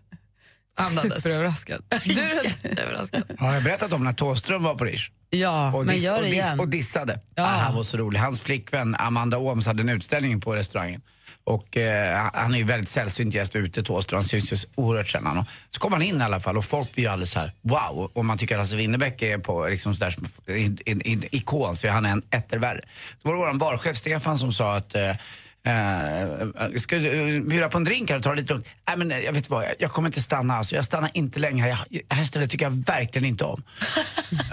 Andades. 0.76 1.14
Superöverraskad. 1.14 1.82
Jätteöverraskad. 2.04 3.22
Har 3.38 3.54
jag 3.54 3.64
berättat 3.64 3.92
om 3.92 4.04
när 4.04 4.12
Thåström 4.12 4.62
var 4.62 4.74
på 4.74 4.84
Rish? 4.84 5.10
Ja, 5.30 5.72
Och, 5.72 5.86
men 5.86 5.94
diss, 5.94 6.04
gör 6.04 6.16
och, 6.16 6.22
det 6.22 6.26
diss, 6.26 6.34
igen. 6.34 6.60
och 6.60 6.68
dissade. 6.68 7.20
Ja. 7.34 7.42
Ah, 7.42 7.46
han 7.46 7.74
var 7.74 7.82
så 7.84 7.96
rolig. 7.96 8.18
Hans 8.18 8.40
flickvän 8.40 8.94
Amanda 8.98 9.38
Ooms 9.38 9.66
hade 9.66 9.80
en 9.82 9.88
utställning 9.88 10.40
på 10.40 10.56
restaurangen. 10.56 11.00
Och 11.44 11.76
eh, 11.76 12.30
han 12.34 12.54
är 12.54 12.58
ju 12.58 12.64
väldigt 12.64 12.88
sällsynt 12.88 13.34
gäst 13.34 13.56
ute, 13.56 13.82
Thåström. 13.82 14.16
Han 14.16 14.24
syns 14.24 14.52
ju 14.52 14.56
oerhört 14.74 15.08
sällan. 15.08 15.38
Och 15.38 15.46
Så 15.68 15.80
kom 15.80 15.92
han 15.92 16.02
in 16.02 16.20
i 16.20 16.24
alla 16.24 16.40
fall 16.40 16.58
och 16.58 16.64
folk 16.64 16.94
blir 16.94 17.04
ju 17.04 17.10
alldeles 17.10 17.30
så 17.30 17.38
här 17.38 17.52
wow. 17.62 18.10
Och 18.12 18.24
man 18.24 18.38
tycker 18.38 18.54
att 18.54 18.60
Lasse 18.60 18.76
Winnerbäck 18.76 19.22
är 19.22 19.38
på 19.38 19.66
liksom 19.66 19.96
sådär 19.96 20.16
en, 20.46 20.78
en, 20.86 21.02
en 21.04 21.24
ikon 21.34 21.76
så 21.76 21.86
är 21.86 21.90
han 21.90 22.06
en 22.06 22.22
ettervärre. 22.30 22.80
Då 23.22 23.30
var 23.30 23.46
det 23.46 23.52
vår 23.52 23.58
barchef 23.58 23.96
Stefan 23.96 24.38
som 24.38 24.52
sa 24.52 24.76
att 24.76 24.94
eh, 24.94 25.10
Uh, 25.69 26.76
ska 26.76 26.97
du 26.97 27.11
uh, 27.11 27.42
bjuda 27.42 27.69
på 27.69 27.78
en 27.78 27.85
drink 27.85 28.11
här 28.11 28.16
och 28.16 28.23
ta 28.23 28.31
det 28.31 28.37
lite 28.37 28.52
lugnt? 28.52 28.69
Nej 28.88 28.97
men 28.97 29.11
eh, 29.11 29.19
jag 29.19 29.33
vet 29.33 29.50
vad, 29.50 29.64
jag, 29.64 29.73
jag 29.78 29.90
kommer 29.90 30.09
inte 30.09 30.23
stanna 30.23 30.54
alltså. 30.54 30.76
Jag 30.76 30.85
stannar 30.85 31.11
inte 31.14 31.40
längre. 31.40 31.69
Jag, 31.69 32.02
det 32.09 32.14
här 32.14 32.25
stället 32.25 32.50
tycker 32.50 32.66
jag 32.66 32.85
verkligen 32.87 33.28
inte 33.28 33.45
om. 33.45 33.62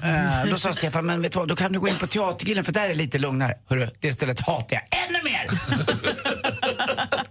Eh, 0.04 0.50
då 0.52 0.58
sa 0.58 0.74
Stefan, 0.74 1.06
men 1.06 1.22
vet 1.22 1.32
du 1.32 1.40
vad, 1.40 1.48
då 1.48 1.56
kan 1.56 1.74
du 1.74 1.80
gå 1.80 1.88
in 1.88 1.96
på 1.96 2.08
Teatergrillen 2.08 2.64
för 2.64 2.72
där 2.72 2.84
är 2.84 2.88
det 2.88 2.96
lite 2.96 3.18
lugnare. 3.18 3.54
Hörru, 3.70 3.90
det 4.00 4.14
stället 4.14 4.40
hatar 4.40 4.76
jag 4.76 5.00
ännu 5.08 5.24
mer! 5.24 5.48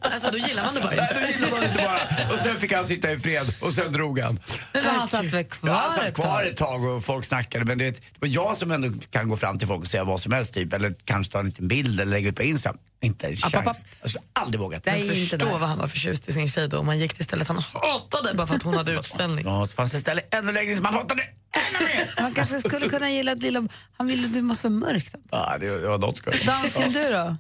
Alltså 0.00 0.30
då 0.30 0.38
gillar 0.38 0.64
man 0.64 0.74
det 0.74 0.80
bara 0.80 0.92
inte. 0.92 1.14
då 1.14 1.20
gillar 1.20 1.50
man 1.50 1.62
inte 1.62 1.82
bara. 1.84 2.32
Och 2.32 2.40
sen 2.40 2.56
fick 2.56 2.72
han 2.72 2.84
sitta 2.84 3.12
i 3.12 3.18
fred 3.18 3.46
och 3.62 3.72
sen 3.72 3.92
drog 3.92 4.20
han. 4.20 4.40
Men 4.72 4.84
han 4.84 5.08
satt 5.08 5.24
väl 5.24 5.44
kvar 5.44 5.70
Ja, 5.70 5.76
han 5.76 5.90
satt 5.90 6.04
ett 6.04 6.14
kvar 6.14 6.24
tag? 6.24 6.46
ett 6.46 6.56
tag 6.56 6.84
och 6.84 7.04
folk 7.04 7.24
snackade. 7.24 7.64
Men 7.64 7.78
det, 7.78 7.90
det 7.90 8.00
var 8.18 8.28
jag 8.28 8.56
som 8.56 8.70
ändå 8.70 8.88
kan 9.10 9.28
gå 9.28 9.36
fram 9.36 9.58
till 9.58 9.68
folk 9.68 9.80
och 9.80 9.88
säga 9.88 10.04
vad 10.04 10.20
som 10.20 10.32
helst 10.32 10.54
typ. 10.54 10.72
Eller 10.72 10.94
kanske 11.04 11.32
ta 11.32 11.38
en 11.38 11.46
liten 11.46 11.68
bild 11.68 12.00
eller 12.00 12.12
lägga 12.12 12.28
ut 12.28 12.36
på 12.36 12.42
Instagram. 12.42 12.78
Inte 13.00 13.26
en 13.26 13.36
chans. 13.36 13.54
app, 13.54 13.66
app. 13.66 13.76
Jag 14.00 14.10
skulle 14.10 14.24
aldrig 14.32 14.60
vågat. 14.60 14.86
Nej, 14.86 15.06
Men 15.06 15.16
förstå 15.16 15.58
vad 15.58 15.68
han 15.68 15.78
var 15.78 15.86
förtjust 15.86 16.28
i 16.28 16.32
sin 16.32 16.48
tjej 16.48 16.68
då. 16.68 16.82
Man 16.82 16.98
gick 16.98 17.14
till 17.14 17.24
stället 17.24 17.48
han 17.48 17.58
hatade 17.58 18.34
bara 18.34 18.46
för 18.46 18.54
att 18.54 18.62
hon 18.62 18.74
hade 18.74 18.92
utställning. 18.98 19.44
Ja, 19.46 19.66
så 19.66 19.74
fanns 19.74 19.92
det 19.92 19.98
ställe 19.98 20.20
ännu 20.30 20.52
längre 20.52 20.76
som 20.76 20.82
man 20.82 20.94
hatade 20.94 21.22
ännu 21.22 21.86
mer. 21.86 22.14
Han 22.16 22.34
kanske 22.34 22.60
skulle 22.60 22.88
kunna 22.88 23.10
gilla 23.10 23.32
ett 23.32 23.42
lilla... 23.42 23.68
Han 23.96 24.06
ville 24.06 24.26
att 24.26 24.32
du 24.32 24.42
måste 24.42 24.68
vara 24.68 24.78
mörkt. 24.78 25.14
Ja, 25.30 25.56
det, 25.60 25.88
var 25.88 25.98
något 25.98 26.16
skoj. 26.16 26.42
Dansken, 26.46 26.92
du 26.92 27.10
då? 27.10 27.36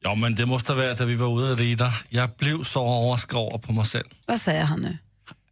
Ja, 0.00 0.14
men 0.14 0.34
det 0.34 0.46
måste 0.46 0.74
vara 0.74 0.92
att 0.92 1.00
vi 1.00 1.14
var 1.14 1.42
ute 1.42 1.52
och 1.52 1.58
rida. 1.58 1.92
Jag 2.08 2.30
blev 2.30 2.64
så 2.64 2.80
överraskad 2.80 3.48
över 3.48 3.58
på 3.58 3.72
mig 3.72 3.84
själv. 3.84 4.04
Vad 4.26 4.40
säger 4.40 4.64
han 4.64 4.80
nu? 4.80 4.98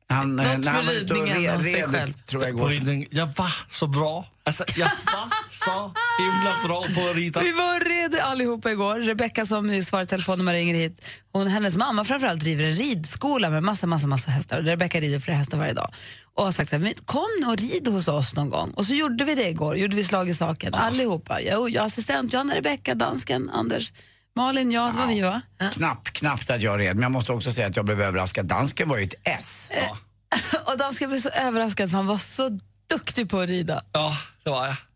Han, 0.08 0.38
eh, 0.38 0.46
Något 0.46 0.64
när 0.64 0.72
han 0.72 0.84
med 0.86 0.94
var 0.94 1.02
ute 1.02 1.14
och 1.14 1.26
red, 1.26 1.92
red 1.94 2.26
tror 2.26 2.44
jag 2.44 2.58
På 2.58 2.72
igår. 2.72 3.06
Jag 3.10 3.26
var 3.26 3.54
så 3.70 3.86
bra. 3.86 4.26
Alltså, 4.46 4.64
jag 4.76 4.86
var 4.86 5.28
så 5.50 5.92
himla 6.18 6.54
bra 6.64 6.82
på 6.82 7.10
att 7.10 7.16
rida. 7.16 7.40
Vi 7.40 7.52
var 7.52 7.80
redo 7.80 8.18
allihopa 8.22 8.70
igår. 8.70 8.98
Rebecka 8.98 9.46
som 9.46 9.82
svarar 9.82 10.04
i 10.04 10.06
telefon 10.06 10.38
när 10.38 10.44
man 10.44 10.54
ringer 10.54 10.74
hit. 10.74 11.04
Hon, 11.32 11.46
hennes 11.48 11.76
mamma 11.76 12.04
framförallt 12.04 12.40
driver 12.40 12.64
en 12.64 12.72
ridskola 12.72 13.50
med 13.50 13.62
massa, 13.62 13.86
massa, 13.86 14.06
massa 14.06 14.30
hästar. 14.30 14.62
Rebecka 14.62 15.00
rider 15.00 15.18
flera 15.18 15.36
hästar 15.36 15.58
varje 15.58 15.72
dag. 15.72 15.92
Och 16.34 16.44
har 16.44 16.52
sagt 16.52 16.70
så 16.70 16.76
här, 16.76 16.82
"Men 16.82 16.94
kom 17.04 17.48
och 17.48 17.56
rid 17.58 17.88
hos 17.88 18.08
oss 18.08 18.34
någon 18.36 18.50
gång. 18.50 18.70
Och 18.70 18.86
så 18.86 18.94
gjorde 18.94 19.24
vi 19.24 19.34
det 19.34 19.48
igår, 19.48 19.76
gjorde 19.76 19.96
vi 19.96 20.04
slag 20.04 20.28
i 20.28 20.34
saken. 20.34 20.74
Allihopa. 20.74 21.40
Jag, 21.40 21.70
jag 21.70 21.84
assistent, 21.84 22.32
Johanna, 22.32 22.54
Rebecka, 22.54 22.94
dansken, 22.94 23.50
Anders, 23.50 23.92
Malin, 24.36 24.72
jag, 24.72 24.92
det 24.92 24.98
var 24.98 25.06
vi 25.06 25.20
va? 25.20 25.40
Knapp, 25.72 26.04
knappt 26.04 26.50
att 26.50 26.62
jag 26.62 26.80
red, 26.80 26.96
men 26.96 27.02
jag 27.02 27.12
måste 27.12 27.32
också 27.32 27.52
säga 27.52 27.66
att 27.66 27.76
jag 27.76 27.84
blev 27.84 28.00
överraskad. 28.00 28.46
Dansken 28.46 28.88
var 28.88 28.96
ju 28.96 29.04
ett 29.04 29.14
S. 29.24 29.70
Och 30.66 30.78
dansken 30.78 31.08
blev 31.10 31.20
så 31.20 31.28
överraskad 31.28 31.90
för 31.90 31.96
han 31.96 32.06
var 32.06 32.18
så 32.18 32.58
duktig 32.88 33.30
på 33.30 33.40
att 33.40 33.48
rida. 33.48 33.82
Ja, 33.92 34.16
det 34.44 34.50
var 34.50 34.66
jag. 34.66 34.76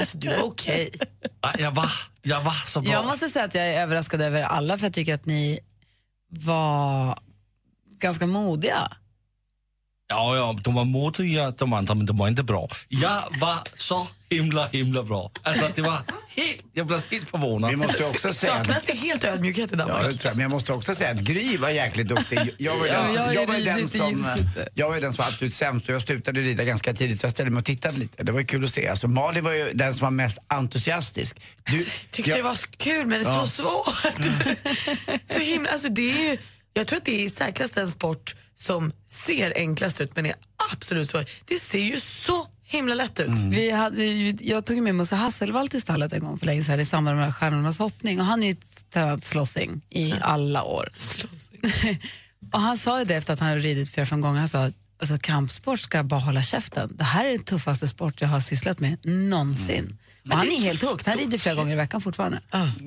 Alltså 0.00 0.18
du 0.18 0.28
var 0.28 0.42
okej. 0.42 0.90
Ja, 1.40 1.52
Jag 1.58 1.70
var, 1.70 1.90
jag 2.22 2.40
var 2.40 2.66
så 2.66 2.80
bra. 2.80 2.92
Jag 2.92 3.06
måste 3.06 3.28
säga 3.28 3.44
att 3.44 3.54
jag 3.54 3.66
är 3.68 3.82
överraskad 3.82 4.20
över 4.20 4.42
alla 4.42 4.78
för 4.78 4.86
jag 4.86 4.92
tycker 4.92 5.14
att 5.14 5.26
ni 5.26 5.58
var 6.28 7.18
ganska 7.98 8.26
modiga. 8.26 8.92
Ja, 10.08 10.36
ja, 10.36 10.56
de 10.64 10.74
var 10.74 10.84
modiga 10.84 11.50
de 11.50 11.72
andra, 11.72 11.94
men 11.94 12.06
de 12.06 12.16
var 12.16 12.28
inte 12.28 12.42
bra. 12.42 12.68
Jag 12.88 13.22
var 13.40 13.58
så 13.76 14.06
himla, 14.34 14.66
himla 14.68 15.02
bra. 15.02 15.30
Alltså, 15.42 15.70
det 15.74 15.82
var 15.82 16.02
helt, 16.36 16.60
jag 16.72 16.86
blev 16.86 17.02
helt 17.10 17.30
förvånad. 17.30 17.70
Vi 17.70 17.76
måste 17.76 18.04
också 18.04 18.32
säga 18.32 18.52
att 18.52 18.58
Saknas 18.66 18.82
det 18.86 18.92
helt 18.92 19.24
ödmjukhet 19.24 19.72
i 19.72 19.74
Ja, 19.78 19.84
Danmark? 19.86 20.02
det 20.12 20.18
tror 20.18 20.30
jag. 20.30 20.36
Men 20.36 20.42
jag 20.42 20.50
måste 20.50 20.72
också 20.72 20.94
säga 20.94 21.10
att 21.10 21.20
Gry 21.20 21.56
var 21.56 21.68
jäkligt 21.68 22.08
duktig. 22.08 22.54
Jag 22.58 22.76
var, 22.76 22.86
ju 22.86 22.92
Ja, 22.92 23.02
den, 23.02 23.14
jag 23.14 23.34
jag 23.34 23.46
var 23.46 23.64
den 23.64 23.88
som, 23.88 24.24
jag 24.74 24.88
var 24.88 25.00
den 25.00 25.12
som 25.12 25.22
var 25.22 25.28
absolut 25.28 25.54
sämst 25.54 25.88
och 25.88 25.94
jag 25.94 26.02
slutade 26.02 26.40
rida 26.40 26.64
ganska 26.64 26.94
tidigt 26.94 27.20
så 27.20 27.26
jag 27.26 27.32
ställde 27.32 27.50
mig 27.50 27.58
och 27.58 27.64
tittade 27.64 27.98
lite. 27.98 28.22
Det 28.22 28.32
var 28.32 28.40
ju 28.40 28.46
kul 28.46 28.64
att 28.64 28.70
se. 28.70 28.88
Alltså, 28.88 29.08
Malin 29.08 29.44
var 29.44 29.52
ju 29.52 29.70
den 29.74 29.94
som 29.94 30.04
var 30.04 30.10
mest 30.10 30.38
entusiastisk. 30.48 31.36
Du, 31.70 31.84
Tyckte 32.10 32.30
jag- 32.30 32.38
det 32.38 32.42
var 32.42 32.54
så 32.54 32.68
kul 32.76 33.06
men 33.06 33.22
det 33.22 33.28
är 33.28 33.32
Ja. 33.34 33.46
så 33.46 33.62
svårt. 33.62 34.24
så 35.26 35.38
himla, 35.38 35.70
alltså 35.70 35.88
det 35.88 36.12
är 36.12 36.30
ju, 36.30 36.38
jag 36.74 36.86
tror 36.86 36.96
att 36.96 37.04
det 37.04 37.20
är 37.20 37.24
i 37.24 37.30
särklass 37.30 37.70
den 37.70 37.90
sport 37.90 38.34
som 38.58 38.92
ser 39.08 39.52
enklast 39.56 40.00
ut 40.00 40.16
men 40.16 40.26
är 40.26 40.34
absolut 40.72 41.10
svår. 41.10 41.24
Det 41.44 41.58
ser 41.58 41.78
ju 41.78 42.00
så 42.00 42.46
himla 42.72 42.94
lätt 42.94 43.20
ut. 43.20 43.30
Vi 43.50 43.70
hade, 43.70 44.04
jag 44.40 44.64
tog 44.64 44.82
med 44.82 44.94
Musse 44.94 45.16
Hasselvall 45.16 45.68
till 45.68 45.80
stallet 45.80 46.12
en 46.12 46.20
gång 46.20 46.38
för 46.38 46.46
länge 46.46 46.64
sedan 46.64 46.80
i 46.80 46.84
samband 46.84 47.18
med 47.18 47.34
Stjärnornas 47.34 47.78
hoppning 47.78 48.20
och 48.20 48.26
han 48.26 48.40
har 48.40 48.46
ju 48.46 48.56
tränat 48.90 49.24
slåssing 49.24 49.80
i 49.90 50.14
alla 50.20 50.64
år. 50.64 50.88
och 52.52 52.60
han 52.60 52.78
sa 52.78 52.98
ju 52.98 53.04
det 53.04 53.14
efter 53.14 53.32
att 53.32 53.40
han 53.40 53.48
hade 53.48 53.60
ridit 53.60 53.90
fyra, 53.90 54.06
fem 54.06 54.20
gånger, 54.20 54.38
han 54.38 54.48
sa 54.48 54.70
alltså, 55.00 55.18
kampsport 55.20 55.80
ska 55.80 56.02
bara 56.02 56.20
hålla 56.20 56.42
käften. 56.42 56.96
Det 56.96 57.04
här 57.04 57.24
är 57.24 57.30
den 57.30 57.42
tuffaste 57.42 57.88
sport 57.88 58.20
jag 58.20 58.28
har 58.28 58.40
sysslat 58.40 58.80
med 58.80 59.06
någonsin. 59.06 59.98
Och 60.30 60.36
han 60.36 60.48
är 60.48 60.60
helt 60.60 60.82
hooked, 60.82 61.08
han 61.08 61.18
rider 61.18 61.38
flera 61.38 61.54
gånger 61.54 61.72
i 61.72 61.76
veckan 61.76 62.00
fortfarande. 62.00 62.40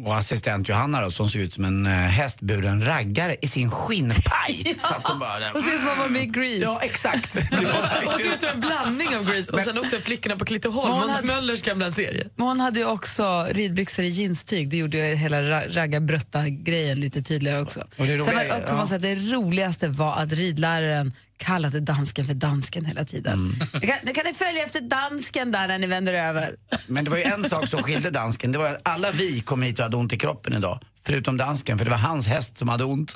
Och 0.06 0.18
assistent 0.18 0.70
Johanna 0.70 1.02
då, 1.02 1.12
som 1.12 1.30
såg 1.30 1.42
ut 1.42 1.54
som 1.54 1.66
en 1.66 1.86
uh, 1.86 1.92
hästburen 1.94 2.86
raggare 2.86 3.36
i 3.42 3.48
sin 3.48 3.72
skinnpaj. 3.72 4.76
Satt 4.82 5.02
hon 5.08 5.20
bara 5.20 5.40
där. 5.40 5.56
Och 5.56 5.64
ser 5.64 5.74
ut 5.74 5.80
som 5.80 5.90
att 5.90 5.98
vara 5.98 6.08
med 6.10 6.22
i 6.22 6.26
Grease. 6.26 6.58
Ja, 6.62 6.80
exakt. 6.84 7.34
Det 7.34 7.40
var 7.52 8.06
Och 8.06 8.14
ser 8.22 8.34
ut 8.34 8.40
som 8.40 8.50
en 8.50 8.60
blandning 8.60 9.16
av 9.16 9.26
Grease 9.32 9.52
och 9.54 9.62
sen 9.62 9.78
också 9.80 9.98
Flickorna 9.98 10.36
på 10.36 10.46
Klitteholm, 10.46 10.92
Hon 10.92 11.00
Måns 11.00 11.12
hade- 11.12 11.28
Möllers 11.28 11.62
gamla 11.62 11.92
serie. 11.92 12.28
Men 12.36 12.48
hon 12.48 12.60
hade 12.60 12.80
ju 12.80 12.86
också 12.86 13.48
ridbyxor 13.52 14.06
i 14.06 14.08
jeanstyg. 14.08 14.70
Det 14.70 14.78
gjorde 14.78 14.98
ju 15.10 15.16
hela 15.16 15.42
ra- 15.42 15.70
ragga-brötta-grejen 15.74 17.00
lite 17.00 17.22
tydligare 17.22 17.62
också. 17.62 17.80
Och 17.98 18.06
det 18.06 18.14
roliga 18.14 18.26
Sen 18.26 18.36
var 18.36 18.42
är- 18.44 18.58
också 18.62 18.74
ja. 18.74 18.78
man 18.78 18.88
säga, 18.88 19.00
det 19.00 19.16
roligaste 19.16 19.88
var 19.88 20.16
att 20.16 20.32
ridläraren 20.34 21.14
kallade 21.38 21.80
dansken 21.80 22.26
för 22.26 22.34
dansken 22.34 22.86
hela 22.86 23.04
tiden. 23.06 23.34
Mm. 23.34 23.56
Nu, 23.74 23.80
kan, 23.80 23.96
nu 24.04 24.14
kan 24.14 24.26
ni 24.26 24.34
följa 24.34 24.64
efter 24.64 24.82
dansken 24.82 25.52
där 25.52 25.68
när 25.68 25.78
ni 25.78 25.88
vänder 25.88 26.14
över. 26.14 26.56
Men 26.88 27.06
det 27.06 27.12
var 27.12 27.18
ju 27.18 27.24
en 27.26 27.50
sak 27.50 27.68
som 27.68 27.84
skilde 27.84 28.10
dansken. 28.10 28.52
Det 28.52 28.58
var 28.58 28.68
att 28.68 28.82
alla 28.84 29.12
vi 29.12 29.42
kom 29.42 29.62
hit 29.62 29.80
och 29.80 29.84
hade 29.84 29.98
ont 29.98 30.14
i 30.14 30.18
kroppen 30.18 30.54
idag. 30.54 30.80
Förutom 31.06 31.38
dansken, 31.38 31.78
för 31.78 31.86
det 31.86 31.92
var 31.92 31.98
hans 31.98 32.28
häst 32.28 32.58
som 32.58 32.70
hade 32.70 32.84
ont. 32.84 33.14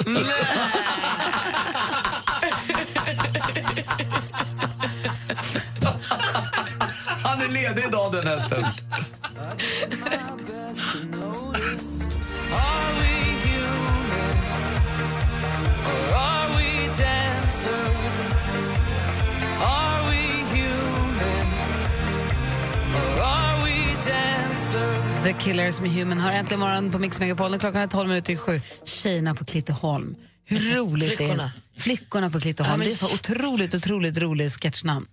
Han 7.24 7.41
är 7.41 7.48
ledig 7.48 7.86
idag 7.88 8.12
den 8.12 8.28
hästen. 8.28 8.65
Are 12.52 12.93
we? 13.00 13.19
Are 16.13 18.09
The 25.23 25.34
Killers 25.39 25.82
med 25.82 25.91
Human 25.91 26.19
har 26.19 26.32
äntligen 26.32 26.60
morgon 26.60 26.91
på 26.91 26.99
Mix 26.99 27.19
Megapol. 27.19 27.60
Klockan 27.60 27.82
är 27.82 27.88
12 27.88 28.10
minuter 28.10 28.34
i 28.34 28.38
sju. 28.38 28.62
Tjejerna 28.84 29.36
på 29.36 29.45
Klitteholm. 29.45 30.15
Hur 30.45 30.60
roligt 30.75 31.08
det 31.10 31.13
är. 31.13 31.17
Flickorna. 31.17 31.51
Flickorna 31.77 32.29
på 32.29 32.39
Klitteholm. 32.39 32.82
Ja, 32.82 32.88
Det 32.88 32.93
är 32.93 32.95
så 32.95 33.13
otroligt, 33.13 33.75
otroligt 33.75 34.17
roligt 34.17 34.53
sketchnamn. 34.62 35.08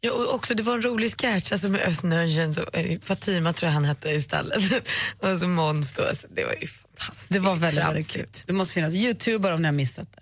Ja, 0.00 0.12
och 0.12 0.34
också, 0.34 0.54
det 0.54 0.62
var 0.62 0.74
en 0.74 0.82
rolig 0.82 1.20
sketch 1.20 1.52
alltså 1.52 1.68
med 1.68 1.80
Östnöjen, 1.80 2.54
så, 2.54 2.62
eh, 2.72 3.00
Fatima 3.00 3.52
tror 3.52 3.68
jag 3.68 3.74
han 3.74 3.84
hette 3.84 4.10
istället. 4.10 4.88
och 5.18 5.38
så 5.38 5.48
Måns 5.48 5.92
då, 5.92 6.02
alltså, 6.02 6.26
det 6.36 6.44
var 6.44 6.54
ju 6.60 6.66
fantastiskt. 6.66 7.26
Det 7.30 7.38
var 7.38 7.56
väldigt, 7.56 7.84
väldigt 7.84 8.08
kul. 8.08 8.26
Det 8.46 8.52
måste 8.52 8.74
finnas 8.74 8.94
Youtuber 8.94 9.52
om 9.52 9.62
ni 9.62 9.68
har 9.68 9.72
missat 9.72 10.08
det. 10.14 10.20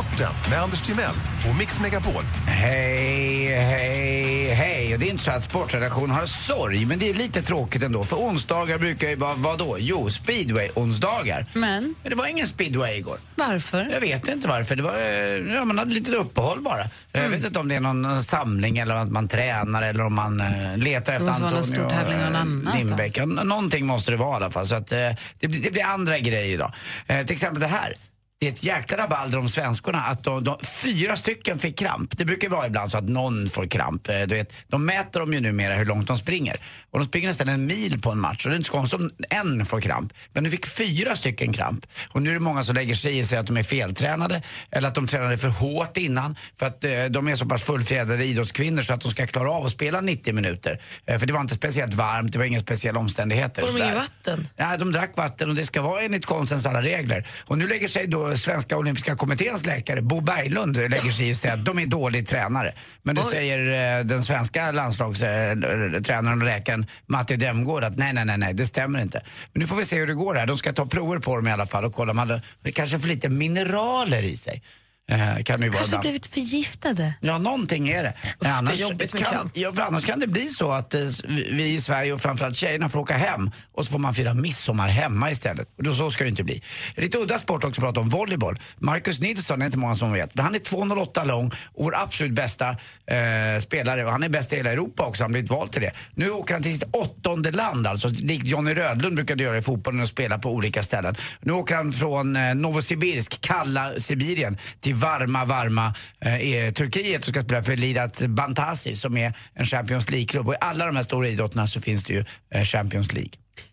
Sporten 0.00 0.32
med 0.50 0.62
Anders 0.62 0.80
Timell 0.80 1.14
och 1.50 1.56
Mix 1.58 1.80
Megapol. 1.80 2.24
Hej, 2.46 3.46
hej, 3.54 4.54
hej. 4.54 4.94
Och 4.94 5.00
det 5.00 5.06
är 5.06 5.10
inte 5.10 5.24
så 5.24 5.30
att 5.30 5.44
sportredaktionen 5.44 6.10
har 6.10 6.26
sorg, 6.26 6.84
men 6.86 6.98
det 6.98 7.10
är 7.10 7.14
lite 7.14 7.42
tråkigt 7.42 7.82
ändå. 7.82 8.04
För 8.04 8.16
onsdagar 8.16 8.78
brukar 8.78 9.08
ju 9.08 9.16
vara, 9.16 9.34
vad 9.34 9.58
då? 9.58 9.76
Jo, 9.78 10.08
speedway-onsdagar. 10.10 11.46
Men 11.52 11.94
Men 12.02 12.10
det 12.10 12.14
var 12.16 12.26
ingen 12.26 12.46
speedway 12.46 12.96
igår. 12.98 13.18
varför? 13.34 13.88
Jag 13.92 14.00
vet 14.00 14.28
inte 14.28 14.48
varför. 14.48 14.76
Det 14.76 14.82
var, 14.82 14.92
eh, 14.94 15.54
ja, 15.54 15.64
man 15.64 15.78
hade 15.78 15.94
lite 15.94 16.10
uppehåll 16.12 16.60
bara. 16.60 16.84
Jag 17.12 17.20
Mm. 17.24 17.30
vet 17.30 17.44
inte 17.46 17.58
om 17.58 17.68
det 17.68 17.74
är 17.74 17.80
någon 17.80 18.22
samling 18.24 18.78
eller 18.78 18.94
att 18.94 19.10
man 19.10 19.28
tränar 19.28 19.82
eller 19.82 20.04
om 20.06 20.14
man 20.14 20.40
eh, 20.40 20.76
letar 20.78 21.12
efter 21.12 21.28
Antonio 21.30 22.30
någon 22.30 22.66
eh. 22.66 22.76
Lindbäck. 22.76 23.18
Någonting 23.26 23.86
måste 23.86 24.10
det 24.10 24.16
vara 24.16 24.32
i 24.32 24.36
alla 24.36 24.50
fall. 24.50 24.66
Så 24.66 24.74
att, 24.74 24.86
det, 24.88 25.16
blir, 25.40 25.62
det 25.62 25.70
blir 25.70 25.84
andra 25.84 26.18
grejer 26.18 26.54
idag. 26.54 26.72
Till 27.06 27.32
exempel 27.32 27.60
det 27.60 27.66
här. 27.66 27.94
Det 28.40 28.46
är 28.46 28.52
ett 28.52 28.64
jäkla 28.64 28.96
rabalder 28.96 29.38
om 29.38 29.48
svenskorna 29.48 30.02
att 30.02 30.24
de, 30.24 30.44
de, 30.44 30.56
fyra 30.62 31.16
stycken 31.16 31.58
fick 31.58 31.78
kramp. 31.78 32.18
Det 32.18 32.24
brukar 32.24 32.48
vara 32.48 32.66
ibland 32.66 32.90
så 32.90 32.98
att 32.98 33.08
någon 33.08 33.48
får 33.48 33.66
kramp. 33.66 34.08
Eh, 34.08 34.20
Du 34.20 34.34
vet, 34.34 34.52
de 34.68 34.86
mäter 34.86 35.20
de 35.20 35.32
ju 35.32 35.40
numera 35.40 35.74
hur 35.74 35.84
långt 35.84 36.08
de 36.08 36.18
springer. 36.18 36.56
Och 36.90 36.98
de 36.98 37.04
springer 37.04 37.28
nästan 37.28 37.48
en 37.48 37.66
mil 37.66 38.00
på 38.02 38.10
en 38.10 38.20
match. 38.20 38.44
Och 38.46 38.50
det 38.50 38.54
är 38.54 38.56
inte 38.56 38.66
så 38.66 38.72
konstigt 38.72 39.00
om 39.00 39.10
en 39.30 39.66
får 39.66 39.80
kramp. 39.80 40.12
Men 40.32 40.44
nu 40.44 40.50
fick 40.50 40.66
fyra 40.66 41.16
stycken 41.16 41.52
kramp. 41.52 41.86
Och 42.12 42.22
nu 42.22 42.30
är 42.30 42.34
det 42.34 42.40
många 42.40 42.62
som 42.62 42.74
lägger 42.74 42.94
sig 42.94 43.18
i 43.18 43.22
och 43.22 43.26
säger 43.26 43.40
att 43.40 43.46
de 43.46 43.56
är 43.56 43.62
feltränade. 43.62 44.42
Eller 44.70 44.88
att 44.88 44.94
de 44.94 45.06
tränade 45.06 45.38
för 45.38 45.48
hårt 45.48 45.96
innan. 45.96 46.36
För 46.58 46.66
att 46.66 46.84
eh, 46.84 47.04
de 47.04 47.28
är 47.28 47.36
så 47.36 47.46
pass 47.46 47.62
fullfjädrade 47.62 48.24
idrottskvinnor 48.24 48.82
så 48.82 48.92
att 48.94 49.00
de 49.00 49.10
ska 49.10 49.26
klara 49.26 49.50
av 49.50 49.66
att 49.66 49.72
spela 49.72 50.00
90 50.00 50.34
minuter. 50.34 50.80
Eh, 51.06 51.18
för 51.18 51.26
det 51.26 51.32
var 51.32 51.40
inte 51.40 51.54
speciellt 51.54 51.94
varmt, 51.94 52.32
det 52.32 52.38
var 52.38 52.46
inga 52.46 52.60
speciella 52.60 53.00
omständigheter. 53.00 53.62
Får 53.62 53.78
de 53.78 53.84
inget 53.84 53.94
vatten? 53.96 54.48
Ja, 54.56 54.76
de 54.76 54.92
drack 54.92 55.16
vatten 55.16 55.48
och 55.48 55.54
det 55.54 55.66
ska 55.66 55.82
vara 55.82 56.02
enligt 56.02 56.26
konstens 56.26 56.66
alla 56.66 56.82
regler. 56.82 57.26
Och 57.44 57.58
nu 57.58 57.68
lägger 57.68 57.88
sig 57.88 58.06
då 58.06 58.29
Svenska 58.36 58.76
Olympiska 58.76 59.16
Kommitténs 59.16 59.66
läkare 59.66 60.02
Bo 60.02 60.20
Berglund 60.20 60.76
lägger 60.76 61.10
sig 61.10 61.30
i 61.30 61.32
och 61.32 61.36
säger 61.36 61.54
att 61.54 61.64
de 61.64 61.78
är 61.78 61.86
dåligt 61.86 62.28
tränare. 62.28 62.74
Men 63.02 63.14
det 63.14 63.22
säger 63.22 63.98
eh, 63.98 64.04
den 64.04 64.22
svenska 64.22 64.72
landslagstränaren 64.72 66.40
och 66.40 66.46
läkaren 66.46 66.86
Matti 67.06 67.36
Demgård 67.36 67.84
att 67.84 67.98
nej, 67.98 68.12
nej, 68.12 68.24
nej, 68.24 68.38
nej, 68.38 68.54
det 68.54 68.66
stämmer 68.66 69.00
inte. 69.00 69.22
Men 69.52 69.60
nu 69.60 69.66
får 69.66 69.76
vi 69.76 69.84
se 69.84 69.98
hur 69.98 70.06
det 70.06 70.14
går 70.14 70.34
här. 70.34 70.46
De 70.46 70.58
ska 70.58 70.72
ta 70.72 70.86
prover 70.86 71.18
på 71.18 71.36
dem 71.36 71.48
i 71.48 71.52
alla 71.52 71.66
fall 71.66 71.84
och 71.84 71.94
kolla 71.94 72.22
om 72.22 72.40
de 72.62 72.72
kanske 72.72 72.98
för 72.98 73.08
lite 73.08 73.28
mineraler 73.28 74.22
i 74.22 74.36
sig. 74.36 74.62
Eh, 75.10 75.42
kan 75.42 75.60
det 75.60 75.66
ju 75.66 75.70
vara 75.70 75.78
Kanske 75.78 75.86
ibland. 75.86 76.00
blivit 76.02 76.26
förgiftade. 76.26 77.14
Ja, 77.20 77.38
någonting 77.38 77.88
är 77.88 78.02
det. 78.02 78.14
annars, 78.48 78.78
jobbigt 78.78 79.12
med 79.12 79.22
kan, 79.24 79.32
kramp. 79.32 79.52
ja, 79.56 79.72
för 79.72 79.82
annars 79.82 80.06
kan 80.06 80.20
det 80.20 80.26
bli 80.26 80.48
så 80.48 80.72
att 80.72 80.94
eh, 80.94 81.00
vi 81.28 81.68
i 81.74 81.80
Sverige 81.80 82.12
och 82.12 82.20
framförallt 82.20 82.56
tjejerna 82.56 82.88
får 82.88 83.00
åka 83.00 83.16
hem 83.16 83.50
och 83.74 83.84
så 83.86 83.90
får 83.92 83.98
man 83.98 84.14
fira 84.14 84.34
midsommar 84.34 84.88
hemma 84.88 85.30
istället. 85.30 85.68
Och 85.78 85.82
då, 85.84 85.94
så 85.94 86.10
ska 86.10 86.24
det 86.24 86.30
inte 86.30 86.44
bli. 86.44 86.62
Lite 86.96 87.18
udda 87.18 87.38
sport 87.38 87.64
också 87.64 87.80
att 87.80 87.84
prata 87.84 88.00
om, 88.00 88.08
volleyboll. 88.08 88.58
Marcus 88.78 89.20
Nilsson 89.20 89.62
är 89.62 89.66
inte 89.66 89.78
många 89.78 89.94
som 89.94 90.12
vet, 90.12 90.34
men 90.34 90.44
han 90.44 90.54
är 90.54 90.58
2,08 90.58 91.26
lång 91.26 91.46
och 91.74 91.84
vår 91.84 91.94
absolut 91.96 92.32
bästa 92.32 92.68
eh, 92.70 93.60
spelare. 93.60 94.04
Och 94.04 94.12
han 94.12 94.22
är 94.22 94.28
bäst 94.28 94.52
i 94.52 94.56
hela 94.56 94.70
Europa 94.70 95.06
också, 95.06 95.22
han 95.22 95.30
har 95.30 95.32
blivit 95.32 95.50
vald 95.50 95.72
till 95.72 95.82
det. 95.82 95.92
Nu 96.14 96.30
åker 96.30 96.54
han 96.54 96.62
till 96.62 96.72
sitt 96.74 96.88
åttonde 96.92 97.50
land, 97.50 97.86
alltså 97.86 98.08
likt 98.08 98.46
Johnny 98.46 98.74
Rödlund 98.74 99.16
brukade 99.16 99.42
göra 99.42 99.56
i 99.56 99.62
fotbollen 99.62 100.00
och 100.00 100.08
spela 100.08 100.38
på 100.38 100.50
olika 100.50 100.82
ställen. 100.82 101.14
Nu 101.40 101.52
åker 101.52 101.74
han 101.76 101.92
från 101.92 102.36
eh, 102.36 102.54
Novosibirsk, 102.54 103.40
kalla 103.40 103.90
Sibirien, 103.98 104.58
till 104.80 104.99
varma, 105.00 105.44
varma 105.44 105.94
eh, 106.20 106.72
Turkiet 106.72 107.22
och 107.22 107.28
ska 107.28 107.40
spela 107.40 107.62
för 107.62 107.76
Lidat 107.76 108.22
Bantasi 108.26 108.94
som 108.94 109.16
är 109.16 109.32
en 109.54 109.66
Champions 109.66 110.10
League-klubb. 110.10 110.48
Och 110.48 110.54
i 110.54 110.56
alla 110.60 110.86
de 110.86 110.96
här 110.96 111.02
stora 111.02 111.28
idrotterna 111.28 111.66
så 111.66 111.80
finns 111.80 112.04
det 112.04 112.12
ju 112.12 112.24
eh, 112.54 112.64
Champions 112.64 113.12
League. 113.12 113.32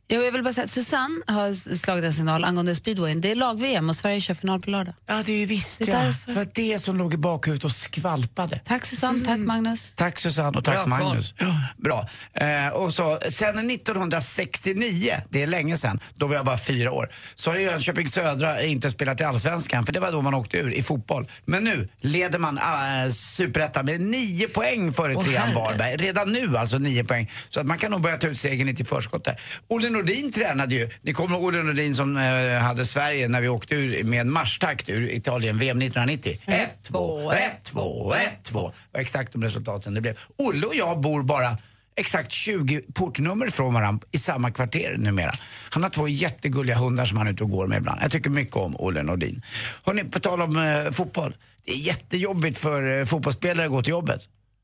Jo, 0.10 0.22
Jag 0.22 0.32
vill 0.32 0.44
bara 0.44 0.54
säga 0.54 0.64
att 0.64 0.70
Susanne 0.70 1.22
har 1.28 1.76
slagit 1.76 2.04
en 2.04 2.14
signal 2.14 2.44
angående 2.44 2.76
speedwayen. 2.76 3.22
Det 3.22 3.32
är 3.32 3.36
lag-VM 3.36 3.90
och 3.90 3.96
Sverige 3.96 4.22
kör 4.22 4.34
final 4.34 4.62
på 4.62 4.70
lördag. 4.70 4.94
Ja, 5.08 5.24
det 5.26 5.32
är 5.32 5.38
ju 5.38 5.46
visst 5.46 5.80
Det 5.80 5.92
är 5.92 6.36
var 6.36 6.48
det 6.54 6.80
som 6.80 6.98
låg 6.98 7.14
i 7.14 7.18
bakhuvudet 7.18 7.64
och 7.64 7.72
skvalpade. 7.72 8.60
Tack 8.66 8.86
Susanne, 8.86 9.26
tack 9.26 9.40
Magnus. 9.40 9.92
Tack 9.96 10.20
Susanne 10.20 10.58
och 10.58 10.64
tack 10.64 10.76
Bra 10.76 10.86
Magnus. 10.86 11.34
Ja, 11.38 11.56
bra. 11.78 12.08
Eh, 12.34 12.68
och 12.68 12.94
så, 12.94 13.20
sen 13.30 13.70
1969, 13.70 15.14
det 15.30 15.44
är 15.44 15.48
länge 15.48 15.78
sedan, 15.78 16.00
då 16.16 16.28
var 16.28 16.36
jag 16.36 16.46
bara 16.46 16.58
fyra 16.58 16.92
år, 16.92 17.10
så 17.36 17.52
har 17.52 17.58
Jönköping 17.58 18.08
Södra 18.08 18.64
inte 18.64 18.90
spelat 18.90 19.22
i 19.22 19.24
Allsvenskan, 19.24 19.86
för 19.86 19.94
det 19.94 20.00
var 20.00 20.12
då 20.12 20.22
man 20.22 20.34
åkte 20.34 20.58
ur 20.58 20.72
i 20.74 20.84
fotboll. 20.84 21.28
Men 21.46 21.64
nu 21.64 21.88
leder 22.02 22.40
man 22.40 22.58
äh, 22.58 23.12
Superettan 23.12 23.86
med 23.86 24.02
nio 24.02 24.48
poäng 24.48 24.94
före 24.94 25.16
trean. 25.16 25.54
Varberg. 25.54 25.98
Redan 25.98 26.32
nu 26.32 26.58
alltså 26.58 26.78
nio 26.78 27.04
poäng. 27.04 27.32
Så 27.50 27.60
att 27.60 27.66
man 27.66 27.78
kan 27.78 27.92
nog 27.92 28.02
börja 28.02 28.18
ta 28.18 28.28
ut 28.28 28.40
segern 28.40 28.68
lite 28.68 28.82
i 28.82 28.86
förskott 28.86 29.24
där. 29.26 29.42
Olle 29.68 29.90
Nordin 29.98 30.32
tränade 30.32 30.76
ju, 30.76 30.90
ni 31.02 31.14
kommer 31.14 31.36
ihåg 31.36 31.46
Olle 31.46 31.64
Nordin 31.64 31.96
som 31.96 32.18
eh, 32.18 32.60
hade 32.60 32.86
Sverige 32.86 33.28
när 33.28 33.42
vi 33.42 33.48
åkte 33.48 33.76
ur 33.76 34.04
med 34.04 34.22
en 34.22 34.32
marschtakt 34.32 34.90
ur 34.90 35.10
Italien, 35.10 35.58
VM 35.58 35.82
1990. 35.82 36.40
1, 36.46 36.70
2, 36.84 37.32
1, 37.32 37.52
2, 37.64 38.14
1, 38.14 38.30
2. 38.44 38.60
Och 38.60 39.00
exakt 39.00 39.34
de 39.34 39.44
resultaten 39.44 39.94
det 39.94 40.02
blev. 40.02 40.18
Olle 40.38 40.68
och 40.68 40.76
jag 40.76 41.02
bor 41.02 41.24
bara 41.24 41.58
exakt 41.96 42.32
20 42.32 42.82
portnummer 42.94 43.48
från 43.48 43.74
varandra 43.74 44.08
i 44.12 44.18
samma 44.18 44.52
kvarter 44.52 44.96
numera. 44.98 45.32
Han 45.70 45.84
har 45.84 45.90
två 45.90 46.08
jättegulliga 46.08 46.76
hundar 46.76 47.06
som 47.06 47.18
han 47.18 47.28
är 47.28 47.32
ute 47.32 47.44
och 47.44 47.50
går 47.50 47.68
med 47.68 47.78
ibland. 47.78 48.00
Jag 48.02 48.12
tycker 48.12 48.30
mycket 48.30 48.56
om 48.56 48.76
Olle 48.80 49.04
Nordin. 49.04 49.42
Hörrni, 49.86 50.04
på 50.04 50.20
tal 50.20 50.42
om 50.42 50.58
eh, 50.58 50.92
fotboll. 50.92 51.36
Det 51.66 51.72
är 51.72 51.78
jättejobbigt 51.78 52.58
för 52.58 53.00
eh, 53.00 53.06
fotbollsspelare 53.06 53.66
att 53.66 53.72
gå 53.72 53.84
till 53.84 53.92
jobbet. 53.92 54.22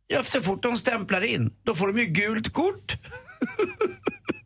Ja, 0.07 0.23
så 0.23 0.41
fort 0.41 0.63
de 0.63 0.77
stämplar 0.77 1.21
in, 1.21 1.53
då 1.63 1.75
får 1.75 1.87
de 1.87 1.99
ju 1.99 2.05
gult 2.05 2.53
kort. 2.53 2.93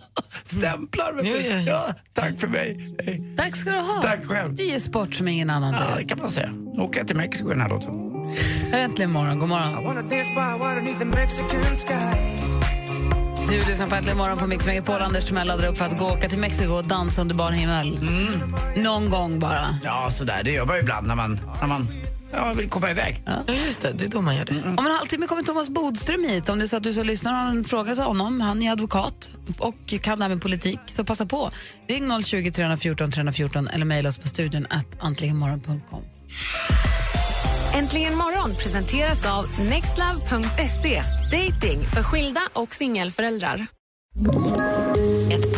Stämplar, 0.44 1.12
vet 1.12 1.24
du. 1.24 1.30
ja, 1.30 1.56
ja. 1.56 1.62
Ja, 1.66 1.94
tack 2.12 2.40
för 2.40 2.48
mig. 2.48 2.94
Hej. 3.04 3.34
Tack 3.36 3.56
ska 3.56 3.70
du 3.70 3.78
ha. 3.78 4.02
Tack 4.02 4.24
själv. 4.26 4.54
Du 4.54 4.64
ger 4.64 4.78
sport 4.78 5.14
som 5.14 5.28
ingen 5.28 5.50
annan 5.50 5.74
Ja, 5.74 5.96
det 5.96 6.04
kan 6.04 6.18
man 6.18 6.30
säga. 6.30 6.50
Nu 6.52 6.82
åker 6.82 6.98
jag 6.98 7.06
till 7.06 7.16
Mexiko 7.16 7.46
i 7.46 7.50
den 7.50 7.60
här 7.60 7.68
låten. 7.68 8.12
Här 8.70 8.78
är 8.78 8.84
äntligen 8.84 9.12
morgon. 9.12 9.38
God 9.38 9.48
morgon. 9.48 10.08
Du 13.48 13.58
lyssnar 13.68 13.86
på 13.86 13.94
Äntligen 13.94 14.18
morgon 14.18 14.38
på 14.38 14.46
Mix 14.46 14.66
Megapol. 14.66 15.02
Anders 15.02 15.24
Timell 15.24 15.46
laddar 15.46 15.68
upp 15.68 15.78
för 15.78 15.84
att 15.84 15.98
gå 15.98 16.04
och 16.04 16.12
åka 16.12 16.28
till 16.28 16.38
Mexiko 16.38 16.72
och 16.72 16.86
dansa 16.86 17.20
under 17.20 17.34
bar 17.34 17.50
himmel. 17.50 18.00
Någon 18.76 19.10
gång 19.10 19.38
bara. 19.38 19.78
Ja, 19.84 20.08
sådär. 20.10 20.42
Det 20.44 20.50
gör 20.52 20.66
man 20.66 20.76
ju 20.76 20.82
ibland 20.82 21.06
när 21.06 21.14
man, 21.14 21.40
när 21.60 21.66
man 21.68 21.88
ja, 22.32 22.52
vill 22.56 22.68
komma 22.68 22.90
iväg. 22.90 23.22
Ja, 23.26 23.54
just 23.66 23.80
det. 23.80 23.92
Det 23.92 24.04
är 24.04 24.08
då 24.08 24.20
man 24.20 24.36
gör 24.36 24.44
det. 24.44 24.62
Om 24.78 24.86
en 24.86 24.92
halvtimme 24.92 25.26
kommer 25.26 25.42
Thomas 25.42 25.68
Bodström 25.68 26.24
hit. 26.24 26.48
Om 26.48 26.58
det 26.58 26.64
är 26.64 26.66
så 26.66 26.76
att 26.76 26.82
du 26.82 26.92
som 26.92 27.06
lyssnar 27.06 27.32
har 27.32 27.50
en 27.50 27.64
fråga 27.64 27.94
till 27.94 28.04
honom. 28.04 28.40
Han 28.40 28.62
är 28.62 28.72
advokat 28.72 29.30
och 29.58 29.94
kan 30.02 30.18
med 30.18 30.42
politik, 30.42 30.78
så 30.86 31.04
passa 31.04 31.26
på. 31.26 31.50
Ring 31.88 32.22
020 32.22 32.50
314 32.50 33.10
314 33.10 33.68
eller 33.68 33.84
mejla 33.84 34.08
oss 34.08 34.18
på 34.18 34.28
studion 34.28 34.66
att 34.70 34.86
antligenmorgon.com. 35.00 36.02
Äntligen 37.74 38.16
morgon 38.16 38.54
presenteras 38.54 39.26
av 39.26 39.46
nextlove.se. 39.60 41.02
Dating 41.30 41.80
för 41.94 42.02
skilda 42.02 42.40
och 42.52 42.74
singelföräldrar. 42.74 43.66